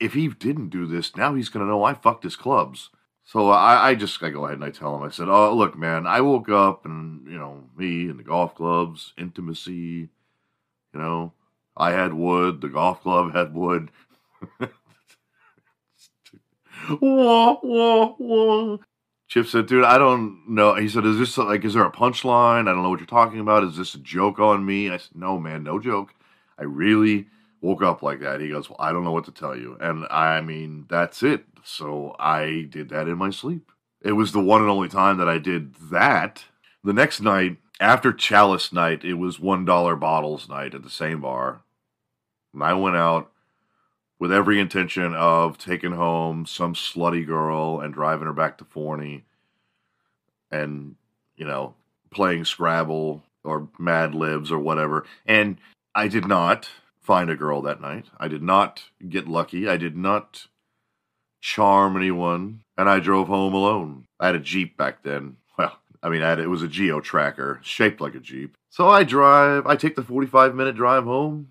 if 0.00 0.14
he 0.14 0.26
didn't 0.26 0.70
do 0.70 0.86
this, 0.86 1.14
now 1.16 1.34
he's 1.34 1.48
going 1.48 1.64
to 1.64 1.70
know 1.70 1.84
I 1.84 1.94
fucked 1.94 2.24
his 2.24 2.34
clubs. 2.34 2.90
So 3.24 3.48
I, 3.50 3.88
I 3.88 3.94
just, 3.94 4.22
I 4.22 4.30
go 4.30 4.44
ahead 4.44 4.56
and 4.56 4.64
I 4.64 4.70
tell 4.70 4.94
him, 4.94 5.02
I 5.02 5.10
said, 5.10 5.28
oh, 5.28 5.54
look, 5.54 5.76
man, 5.76 6.06
I 6.06 6.20
woke 6.20 6.50
up 6.50 6.84
and, 6.84 7.26
you 7.26 7.38
know, 7.38 7.64
me 7.76 8.08
and 8.08 8.18
the 8.18 8.22
golf 8.22 8.54
clubs, 8.54 9.14
intimacy, 9.16 9.72
you 10.92 11.00
know, 11.00 11.32
I 11.76 11.92
had 11.92 12.12
wood, 12.12 12.60
the 12.60 12.68
golf 12.68 13.02
club 13.02 13.32
had 13.34 13.54
wood. 13.54 13.90
wah, 17.00 17.56
wah, 17.62 18.14
wah. 18.18 18.76
Chip 19.26 19.46
said, 19.46 19.66
dude, 19.66 19.84
I 19.84 19.96
don't 19.96 20.48
know. 20.48 20.74
He 20.74 20.88
said, 20.88 21.06
is 21.06 21.18
this 21.18 21.38
like, 21.38 21.64
is 21.64 21.74
there 21.74 21.84
a 21.84 21.90
punchline? 21.90 22.68
I 22.68 22.72
don't 22.72 22.82
know 22.82 22.90
what 22.90 23.00
you're 23.00 23.06
talking 23.06 23.40
about. 23.40 23.64
Is 23.64 23.76
this 23.76 23.94
a 23.94 23.98
joke 23.98 24.38
on 24.38 24.64
me? 24.66 24.90
I 24.90 24.98
said, 24.98 25.16
no, 25.16 25.38
man, 25.38 25.64
no 25.64 25.80
joke. 25.80 26.14
I 26.58 26.64
really 26.64 27.26
woke 27.62 27.82
up 27.82 28.02
like 28.02 28.20
that. 28.20 28.40
He 28.40 28.50
goes, 28.50 28.68
well, 28.68 28.76
I 28.78 28.92
don't 28.92 29.02
know 29.02 29.12
what 29.12 29.24
to 29.24 29.32
tell 29.32 29.56
you. 29.56 29.78
And 29.80 30.06
I 30.10 30.42
mean, 30.42 30.84
that's 30.88 31.22
it. 31.22 31.46
So 31.64 32.14
I 32.18 32.66
did 32.68 32.90
that 32.90 33.08
in 33.08 33.18
my 33.18 33.30
sleep. 33.30 33.72
It 34.02 34.12
was 34.12 34.32
the 34.32 34.40
one 34.40 34.60
and 34.60 34.70
only 34.70 34.88
time 34.88 35.16
that 35.18 35.28
I 35.28 35.38
did 35.38 35.74
that. 35.90 36.44
The 36.84 36.92
next 36.92 37.20
night, 37.20 37.56
after 37.80 38.12
Chalice 38.12 38.72
night, 38.72 39.02
it 39.02 39.14
was 39.14 39.38
$1 39.38 39.98
bottles 39.98 40.48
night 40.48 40.74
at 40.74 40.82
the 40.82 40.90
same 40.90 41.22
bar. 41.22 41.62
And 42.52 42.62
I 42.62 42.74
went 42.74 42.96
out 42.96 43.32
with 44.18 44.30
every 44.32 44.60
intention 44.60 45.14
of 45.14 45.58
taking 45.58 45.92
home 45.92 46.46
some 46.46 46.74
slutty 46.74 47.26
girl 47.26 47.80
and 47.80 47.92
driving 47.92 48.26
her 48.26 48.32
back 48.32 48.58
to 48.58 48.64
Forney 48.64 49.24
and, 50.50 50.96
you 51.36 51.46
know, 51.46 51.74
playing 52.10 52.44
Scrabble 52.44 53.24
or 53.42 53.68
Mad 53.78 54.14
Libs 54.14 54.52
or 54.52 54.58
whatever. 54.58 55.04
And 55.26 55.56
I 55.94 56.08
did 56.08 56.26
not 56.26 56.68
find 57.00 57.28
a 57.28 57.36
girl 57.36 57.62
that 57.62 57.80
night. 57.80 58.06
I 58.18 58.28
did 58.28 58.42
not 58.42 58.84
get 59.08 59.26
lucky. 59.26 59.68
I 59.68 59.76
did 59.76 59.96
not 59.96 60.46
charm 61.44 61.94
anyone. 61.94 62.60
And 62.76 62.88
I 62.88 62.98
drove 62.98 63.28
home 63.28 63.52
alone. 63.52 64.06
I 64.18 64.26
had 64.26 64.34
a 64.34 64.40
Jeep 64.40 64.76
back 64.76 65.02
then. 65.04 65.36
Well, 65.56 65.78
I 66.02 66.08
mean, 66.08 66.22
I 66.22 66.30
had, 66.30 66.40
it 66.40 66.48
was 66.48 66.62
a 66.62 66.68
Geo 66.68 67.00
Tracker 67.00 67.60
shaped 67.62 68.00
like 68.00 68.16
a 68.16 68.18
Jeep. 68.18 68.56
So 68.70 68.88
I 68.88 69.04
drive. 69.04 69.68
I 69.68 69.76
take 69.76 69.94
the 69.94 70.02
45 70.02 70.52
minute 70.56 70.74
drive 70.74 71.04
home, 71.04 71.50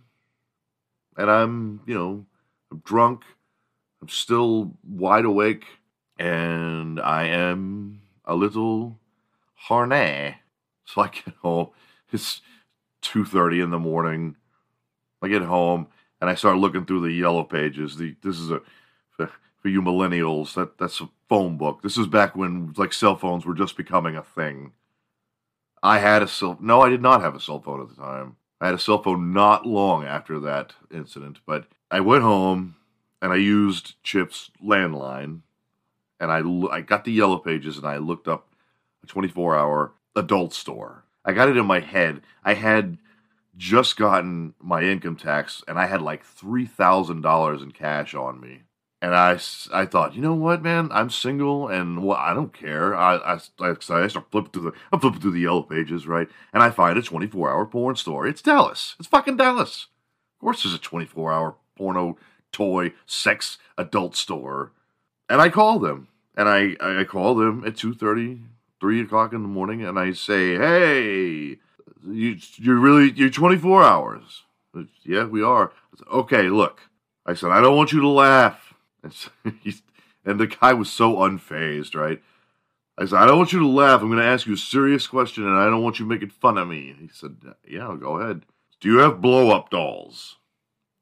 and 1.16 1.32
I'm, 1.32 1.80
you 1.86 1.94
know, 1.94 2.26
I'm 2.70 2.80
drunk. 2.80 3.24
I'm 4.02 4.10
still 4.10 4.74
wide 4.86 5.24
awake, 5.24 5.64
and 6.20 7.00
I 7.00 7.28
am 7.28 8.02
a 8.26 8.36
little 8.36 9.00
horny. 9.56 10.36
So 10.84 11.02
I 11.02 11.08
get 11.08 11.36
home. 11.42 11.70
It's 12.12 12.42
2:30 13.04 13.64
in 13.64 13.70
the 13.70 13.80
morning. 13.80 14.36
I 15.22 15.30
get 15.30 15.44
home 15.44 15.88
and 16.20 16.30
I 16.30 16.36
start 16.36 16.58
looking 16.58 16.86
through 16.86 17.04
the 17.04 17.14
yellow 17.14 17.46
pages. 17.46 17.96
The 17.96 18.18
this 18.22 18.38
is 18.38 18.52
a 18.52 18.62
for, 19.64 19.70
you 19.70 19.82
millennials. 19.82 20.54
That 20.54 20.78
that's 20.78 21.02
a 21.02 21.10
phone 21.28 21.58
book. 21.58 21.82
This 21.82 21.98
is 21.98 22.06
back 22.06 22.36
when 22.36 22.74
like 22.78 22.94
cell 22.94 23.16
phones 23.16 23.46
were 23.46 23.56
just 23.56 23.76
becoming 23.76 24.16
a 24.16 24.22
thing. 24.22 24.74
I 25.82 25.98
had 25.98 26.22
a 26.22 26.28
cell. 26.28 26.58
No, 26.62 26.82
I 26.82 26.90
did 26.90 27.02
not 27.02 27.22
have 27.22 27.36
a 27.36 27.40
cell 27.40 27.60
phone 27.60 27.82
at 27.82 27.90
the 27.90 27.96
time. 27.96 28.36
I 28.62 28.68
had 28.68 28.76
a 28.76 28.80
cell 28.80 29.02
phone 29.02 29.34
not 29.34 29.66
long 29.66 30.06
after 30.06 30.40
that 30.42 30.74
incident. 30.94 31.40
But 31.46 31.66
I 31.90 32.02
went 32.02 32.24
home 32.24 32.76
and 33.22 33.34
I 33.34 33.38
used 33.38 33.96
Chip's 34.04 34.52
landline, 34.64 35.42
and 36.20 36.32
I 36.32 36.42
I 36.76 36.82
got 36.82 37.06
the 37.06 37.12
yellow 37.12 37.38
pages 37.38 37.78
and 37.78 37.88
I 37.88 37.98
looked 37.98 38.28
up 38.28 38.50
a 39.04 39.08
24 39.08 39.56
hour 39.56 39.94
adult 40.16 40.54
store. 40.54 41.04
I 41.26 41.34
got 41.34 41.50
it 41.50 41.58
in 41.58 41.66
my 41.66 41.80
head. 41.80 42.22
I 42.44 42.54
had 42.54 42.98
just 43.56 43.98
gotten 43.98 44.56
my 44.60 44.82
income 44.82 45.16
tax 45.16 45.64
and 45.68 45.78
I 45.78 45.86
had 45.86 46.02
like 46.02 46.26
$3,000 46.26 47.64
in 47.64 47.72
cash 47.72 48.16
on 48.16 48.42
me. 48.42 48.62
And 49.04 49.14
I, 49.14 49.38
I 49.74 49.86
thought, 49.86 50.16
you 50.16 50.22
know 50.22 50.34
what, 50.34 50.64
man? 50.64 50.88
I'm 50.94 51.10
single 51.10 51.68
and 51.68 52.06
well, 52.06 52.16
I 52.16 52.34
don't 52.34 52.54
care. 52.54 52.96
I, 52.96 53.18
I, 53.18 53.34
I, 53.34 53.74
start 53.78 54.32
flipping 54.32 54.52
through 54.52 54.62
the, 54.62 54.72
I'm 54.94 55.02
flipping 55.02 55.20
through 55.20 55.34
the 55.34 55.42
yellow 55.42 55.64
pages, 55.64 56.08
right? 56.08 56.30
And 56.54 56.64
I 56.64 56.70
find 56.70 56.98
a 56.98 57.02
24 57.02 57.52
hour 57.52 57.66
porn 57.66 57.98
store. 57.98 58.26
It's 58.26 58.42
Dallas. 58.42 58.96
It's 58.98 59.10
fucking 59.10 59.36
Dallas. 59.36 59.88
Of 60.38 60.40
course, 60.40 60.64
there's 60.64 60.74
a 60.74 60.80
24 60.80 61.34
hour 61.34 61.56
porno 61.76 62.18
toy 62.54 62.94
sex 63.06 63.58
adult 63.78 64.16
store. 64.16 64.72
And 65.28 65.42
I 65.42 65.50
call 65.50 65.80
them 65.80 66.08
and 66.38 66.48
I, 66.48 66.78
I 66.80 67.04
call 67.04 67.36
them 67.36 67.66
at 67.66 67.74
2.30, 67.74 68.42
3 68.80 69.02
o'clock 69.02 69.34
in 69.34 69.42
the 69.42 69.50
morning 69.50 69.84
and 69.84 70.00
I 70.00 70.14
say, 70.14 70.56
hey, 70.56 71.58
you, 72.08 72.38
you're 72.56 72.80
really, 72.80 73.12
you're 73.12 73.30
24 73.30 73.84
hours. 73.84 74.44
Yeah, 75.04 75.26
we 75.26 75.44
are. 75.44 75.74
Said, 75.98 76.08
okay, 76.10 76.44
look. 76.44 76.84
I 77.26 77.34
said, 77.34 77.52
I 77.52 77.60
don't 77.60 77.76
want 77.76 77.92
you 77.92 78.00
to 78.00 78.08
laugh. 78.08 78.73
And, 79.04 79.14
so 79.14 79.30
and 80.26 80.40
the 80.40 80.48
guy 80.48 80.74
was 80.74 80.90
so 80.90 81.18
unfazed, 81.18 81.96
right? 81.96 82.22
I 82.98 83.06
said, 83.06 83.20
I 83.20 83.26
don't 83.26 83.38
want 83.38 83.54
you 83.54 83.60
to 83.60 83.68
laugh. 83.68 84.02
I'm 84.02 84.08
going 84.08 84.20
to 84.20 84.26
ask 84.26 84.46
you 84.46 84.54
a 84.54 84.58
serious 84.58 85.08
question 85.08 85.46
and 85.46 85.58
I 85.58 85.66
don't 85.66 85.84
want 85.84 86.00
you 86.00 86.06
making 86.06 86.30
fun 86.30 86.58
of 86.58 86.68
me. 86.68 86.96
He 87.00 87.10
said, 87.12 87.38
Yeah, 87.68 87.96
go 88.00 88.20
ahead. 88.20 88.44
Do 88.80 88.90
you 88.90 89.00
have 89.00 89.22
blow 89.22 89.50
up 89.50 89.70
dolls? 89.70 90.38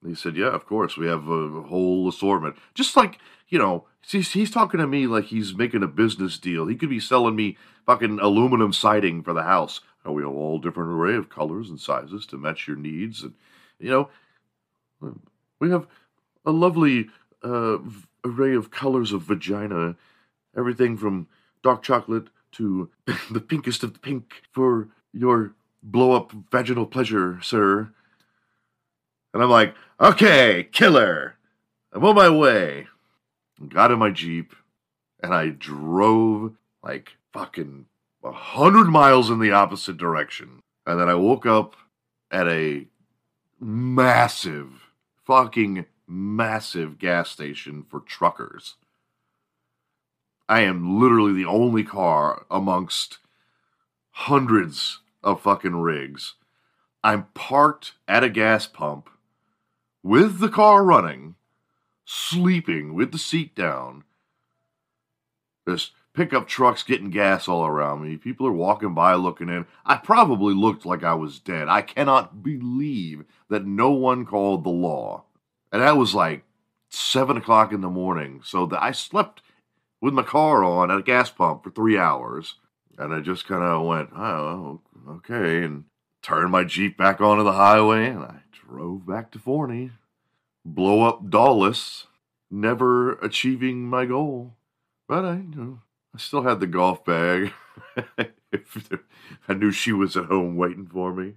He 0.05 0.15
said, 0.15 0.37
Yeah, 0.37 0.49
of 0.49 0.65
course. 0.65 0.95
We 0.95 1.07
have 1.07 1.27
a 1.27 1.63
whole 1.63 2.07
assortment. 2.07 2.55
Just 2.73 2.95
like, 2.95 3.19
you 3.49 3.59
know, 3.59 3.85
he's, 4.07 4.31
he's 4.31 4.51
talking 4.51 4.79
to 4.79 4.87
me 4.87 5.05
like 5.05 5.25
he's 5.25 5.53
making 5.53 5.83
a 5.83 5.87
business 5.87 6.37
deal. 6.37 6.67
He 6.67 6.75
could 6.75 6.89
be 6.89 7.01
selling 7.01 7.35
me 7.35 7.57
fucking 7.85 8.19
aluminum 8.21 8.71
siding 8.71 9.21
for 9.21 9.33
the 9.33 9.43
house. 9.43 9.81
We 10.05 10.23
have 10.23 10.31
all 10.31 10.57
different 10.57 10.91
array 10.91 11.15
of 11.15 11.29
colors 11.29 11.69
and 11.69 11.79
sizes 11.79 12.25
to 12.27 12.37
match 12.37 12.67
your 12.67 12.77
needs. 12.77 13.21
And, 13.21 13.33
you 13.79 13.89
know, 13.89 14.09
we 15.59 15.69
have 15.69 15.87
a 16.45 16.51
lovely 16.51 17.09
uh, 17.43 17.77
array 18.23 18.55
of 18.55 18.71
colors 18.71 19.11
of 19.11 19.23
vagina. 19.23 19.95
Everything 20.55 20.97
from 20.97 21.27
dark 21.63 21.83
chocolate 21.83 22.27
to 22.53 22.89
the 23.31 23.41
pinkest 23.41 23.83
of 23.83 23.93
the 23.93 23.99
pink 23.99 24.43
for 24.51 24.89
your 25.13 25.53
blow 25.83 26.13
up 26.13 26.31
vaginal 26.51 26.85
pleasure, 26.85 27.39
sir. 27.41 27.91
And 29.33 29.41
I'm 29.41 29.49
like, 29.49 29.75
okay, 29.99 30.67
killer. 30.71 31.35
I'm 31.93 32.05
on 32.05 32.15
my 32.15 32.29
way. 32.29 32.87
Got 33.69 33.91
in 33.91 33.99
my 33.99 34.11
Jeep 34.11 34.55
and 35.21 35.33
I 35.33 35.49
drove 35.49 36.55
like 36.83 37.11
fucking 37.33 37.85
a 38.23 38.31
hundred 38.31 38.85
miles 38.85 39.29
in 39.29 39.39
the 39.39 39.51
opposite 39.51 39.97
direction. 39.97 40.61
And 40.85 40.99
then 40.99 41.09
I 41.09 41.15
woke 41.15 41.45
up 41.45 41.75
at 42.31 42.47
a 42.47 42.87
massive, 43.59 44.89
fucking 45.25 45.85
massive 46.11 46.99
gas 46.99 47.29
station 47.29 47.85
for 47.89 48.01
truckers. 48.01 48.75
I 50.49 50.61
am 50.61 50.99
literally 50.99 51.33
the 51.33 51.49
only 51.49 51.83
car 51.83 52.45
amongst 52.51 53.19
hundreds 54.11 54.99
of 55.23 55.41
fucking 55.41 55.77
rigs. 55.77 56.35
I'm 57.03 57.27
parked 57.33 57.93
at 58.07 58.23
a 58.23 58.29
gas 58.29 58.67
pump 58.67 59.09
with 60.03 60.39
the 60.39 60.49
car 60.49 60.83
running, 60.83 61.35
sleeping 62.03 62.93
with 62.93 63.13
the 63.13 63.17
seat 63.17 63.55
down. 63.55 64.03
There's 65.65 65.91
pickup 66.13 66.47
trucks 66.47 66.83
getting 66.83 67.09
gas 67.09 67.47
all 67.47 67.65
around 67.65 68.03
me. 68.03 68.17
People 68.17 68.45
are 68.47 68.51
walking 68.51 68.93
by 68.93 69.15
looking 69.15 69.47
in. 69.47 69.65
I 69.85 69.95
probably 69.95 70.53
looked 70.53 70.85
like 70.85 71.03
I 71.03 71.13
was 71.13 71.39
dead. 71.39 71.69
I 71.69 71.81
cannot 71.81 72.43
believe 72.43 73.23
that 73.47 73.65
no 73.65 73.91
one 73.91 74.25
called 74.25 74.65
the 74.65 74.69
law. 74.69 75.23
And 75.71 75.81
that 75.81 75.97
was 75.97 76.13
like 76.13 76.43
seven 76.89 77.37
o'clock 77.37 77.71
in 77.71 77.81
the 77.81 77.89
morning. 77.89 78.41
So 78.43 78.65
that 78.67 78.83
I 78.83 78.91
slept 78.91 79.41
with 80.01 80.13
my 80.13 80.23
car 80.23 80.63
on 80.63 80.91
at 80.91 80.97
a 80.97 81.03
gas 81.03 81.29
pump 81.29 81.63
for 81.63 81.71
three 81.71 81.97
hours. 81.97 82.55
And 82.97 83.13
I 83.13 83.19
just 83.19 83.47
kind 83.47 83.63
of 83.63 83.85
went, 83.85 84.09
oh, 84.15 84.81
okay. 85.09 85.63
And 85.63 85.85
turned 86.21 86.51
my 86.51 86.63
Jeep 86.63 86.97
back 86.97 87.21
onto 87.21 87.43
the 87.43 87.53
highway 87.53 88.07
and 88.07 88.23
I 88.23 88.41
drove 88.51 89.05
back 89.05 89.31
to 89.31 89.39
Forney. 89.39 89.91
Blow 90.63 91.01
up 91.03 91.29
dolls, 91.29 92.07
never 92.51 93.13
achieving 93.13 93.87
my 93.87 94.05
goal. 94.05 94.53
But 95.07 95.25
I, 95.25 95.33
you 95.37 95.55
know, 95.55 95.79
I 96.13 96.19
still 96.19 96.43
had 96.43 96.59
the 96.59 96.67
golf 96.67 97.03
bag. 97.03 97.53
I 99.47 99.53
knew 99.53 99.71
she 99.71 99.91
was 99.91 100.15
at 100.15 100.25
home 100.25 100.55
waiting 100.55 100.85
for 100.85 101.13
me. 101.13 101.35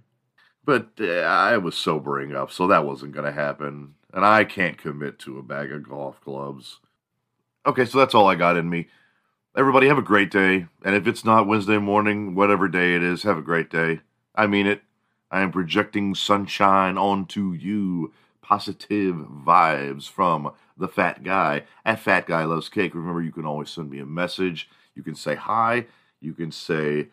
But 0.63 0.91
uh, 0.99 1.21
I 1.21 1.57
was 1.57 1.75
sobering 1.75 2.35
up, 2.35 2.51
so 2.51 2.67
that 2.67 2.85
wasn't 2.85 3.13
going 3.13 3.25
to 3.25 3.31
happen. 3.31 3.95
And 4.15 4.25
I 4.25 4.45
can't 4.45 4.77
commit 4.77 5.19
to 5.19 5.37
a 5.37 5.43
bag 5.43 5.73
of 5.73 5.87
golf 5.87 6.21
clubs. 6.21 6.79
Okay, 7.65 7.83
so 7.83 7.99
that's 7.99 8.15
all 8.15 8.27
I 8.27 8.35
got 8.35 8.55
in 8.55 8.69
me. 8.69 8.87
Everybody 9.57 9.87
have 9.89 9.97
a 9.97 10.01
great 10.01 10.31
day. 10.31 10.67
And 10.85 10.95
if 10.95 11.05
it's 11.05 11.25
not 11.25 11.47
Wednesday 11.47 11.79
morning, 11.79 12.33
whatever 12.33 12.69
day 12.69 12.95
it 12.95 13.03
is, 13.03 13.23
have 13.23 13.37
a 13.37 13.41
great 13.41 13.69
day. 13.69 13.99
I 14.33 14.47
mean 14.47 14.67
it. 14.67 14.83
I 15.29 15.41
am 15.41 15.51
projecting 15.51 16.15
sunshine 16.15 16.97
onto 16.97 17.51
you. 17.51 18.13
Positive 18.41 19.15
vibes 19.15 20.09
from 20.09 20.53
the 20.77 20.87
fat 20.87 21.23
guy 21.23 21.63
at 21.83 21.99
Fat 21.99 22.25
Guy 22.27 22.45
Loves 22.45 22.69
Cake. 22.69 22.95
Remember, 22.95 23.21
you 23.21 23.31
can 23.31 23.45
always 23.45 23.69
send 23.69 23.89
me 23.89 23.99
a 23.99 24.05
message. 24.05 24.69
You 24.93 25.03
can 25.03 25.15
say 25.15 25.35
hi. 25.35 25.87
You 26.21 26.33
can 26.33 26.51
say, 26.51 27.07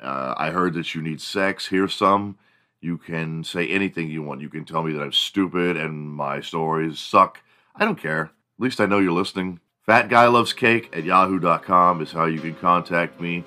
uh, 0.00 0.34
I 0.38 0.50
heard 0.50 0.74
that 0.74 0.94
you 0.94 1.02
need 1.02 1.20
sex. 1.20 1.66
Here's 1.66 1.92
some. 1.92 2.38
You 2.80 2.98
can 2.98 3.42
say 3.42 3.66
anything 3.68 4.10
you 4.10 4.22
want. 4.22 4.40
You 4.40 4.48
can 4.48 4.64
tell 4.64 4.82
me 4.82 4.92
that 4.92 5.02
I'm 5.02 5.12
stupid 5.12 5.76
and 5.76 6.10
my 6.10 6.40
stories 6.40 6.98
suck. 6.98 7.40
I 7.74 7.84
don't 7.84 8.00
care. 8.00 8.24
At 8.24 8.30
least 8.62 8.80
I 8.80 8.86
know 8.86 8.98
you're 8.98 9.12
listening. 9.12 9.60
Fat 9.84 10.08
Guy 10.08 10.26
Loves 10.26 10.52
Cake 10.52 10.90
at 10.96 11.04
yahoo.com 11.04 12.02
is 12.02 12.12
how 12.12 12.26
you 12.26 12.40
can 12.40 12.54
contact 12.54 13.20
me. 13.20 13.44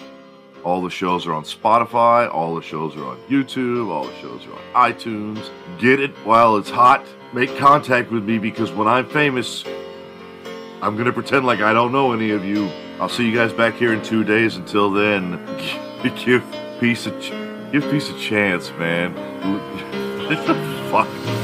All 0.63 0.81
the 0.81 0.89
shows 0.89 1.25
are 1.25 1.33
on 1.33 1.43
Spotify. 1.43 2.33
All 2.33 2.55
the 2.55 2.61
shows 2.61 2.95
are 2.95 3.05
on 3.05 3.17
YouTube. 3.29 3.89
All 3.89 4.05
the 4.05 4.15
shows 4.15 4.45
are 4.45 4.53
on 4.53 4.93
iTunes. 4.93 5.49
Get 5.79 5.99
it 5.99 6.11
while 6.25 6.57
it's 6.57 6.69
hot. 6.69 7.05
Make 7.33 7.55
contact 7.57 8.11
with 8.11 8.23
me 8.23 8.39
because 8.39 8.71
when 8.71 8.87
I'm 8.87 9.07
famous, 9.09 9.63
I'm 10.81 10.95
going 10.95 11.05
to 11.05 11.13
pretend 11.13 11.45
like 11.45 11.61
I 11.61 11.73
don't 11.73 11.91
know 11.91 12.11
any 12.13 12.31
of 12.31 12.43
you. 12.43 12.69
I'll 12.99 13.09
see 13.09 13.29
you 13.29 13.35
guys 13.35 13.53
back 13.53 13.75
here 13.75 13.93
in 13.93 14.01
two 14.01 14.23
days. 14.23 14.57
Until 14.57 14.91
then, 14.91 15.45
give 16.25 16.43
peace 16.79 17.05
a, 17.05 17.11
ch- 17.21 17.31
give 17.71 17.83
peace 17.91 18.09
a 18.09 18.17
chance, 18.17 18.71
man. 18.77 19.13
Fuck. 20.91 21.38